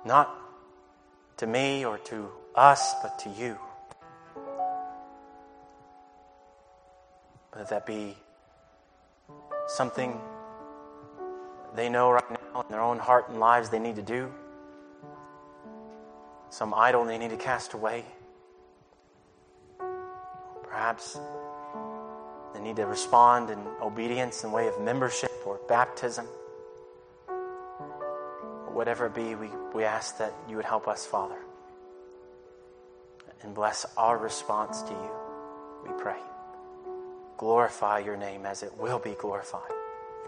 not 0.06 0.34
to 1.36 1.46
me 1.46 1.84
or 1.84 1.98
to 1.98 2.30
us, 2.54 2.94
but 3.02 3.18
to 3.18 3.28
you. 3.28 3.58
Whether 7.52 7.68
that 7.68 7.84
be 7.84 8.16
something 9.68 10.18
they 11.74 11.90
know 11.90 12.10
right 12.12 12.30
now 12.30 12.62
in 12.62 12.68
their 12.70 12.80
own 12.80 12.98
heart 12.98 13.28
and 13.28 13.38
lives 13.38 13.68
they 13.68 13.78
need 13.78 13.96
to 13.96 14.02
do, 14.02 14.32
some 16.52 16.72
idol 16.74 17.04
they 17.04 17.18
need 17.18 17.30
to 17.30 17.36
cast 17.36 17.72
away. 17.72 18.04
Perhaps 20.62 21.18
they 22.54 22.60
need 22.60 22.76
to 22.76 22.86
respond 22.86 23.50
in 23.50 23.58
obedience 23.80 24.44
in 24.44 24.52
way 24.52 24.68
of 24.68 24.80
membership 24.80 25.32
or 25.44 25.58
baptism 25.68 26.26
whatever 28.72 29.06
it 29.06 29.14
be, 29.14 29.34
we, 29.34 29.48
we 29.74 29.84
ask 29.84 30.18
that 30.18 30.32
you 30.48 30.56
would 30.56 30.64
help 30.64 30.88
us, 30.88 31.06
Father, 31.06 31.38
and 33.42 33.54
bless 33.54 33.86
our 33.96 34.18
response 34.18 34.82
to 34.82 34.92
you, 34.92 35.10
we 35.84 36.02
pray. 36.02 36.18
Glorify 37.36 37.98
your 38.00 38.16
name 38.16 38.46
as 38.46 38.62
it 38.62 38.76
will 38.78 38.98
be 38.98 39.14
glorified 39.18 39.70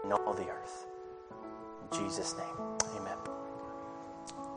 in 0.03 0.11
all 0.11 0.33
the 0.33 0.47
earth. 0.47 0.85
In 1.91 1.97
Jesus' 1.97 2.35
name. 2.37 2.74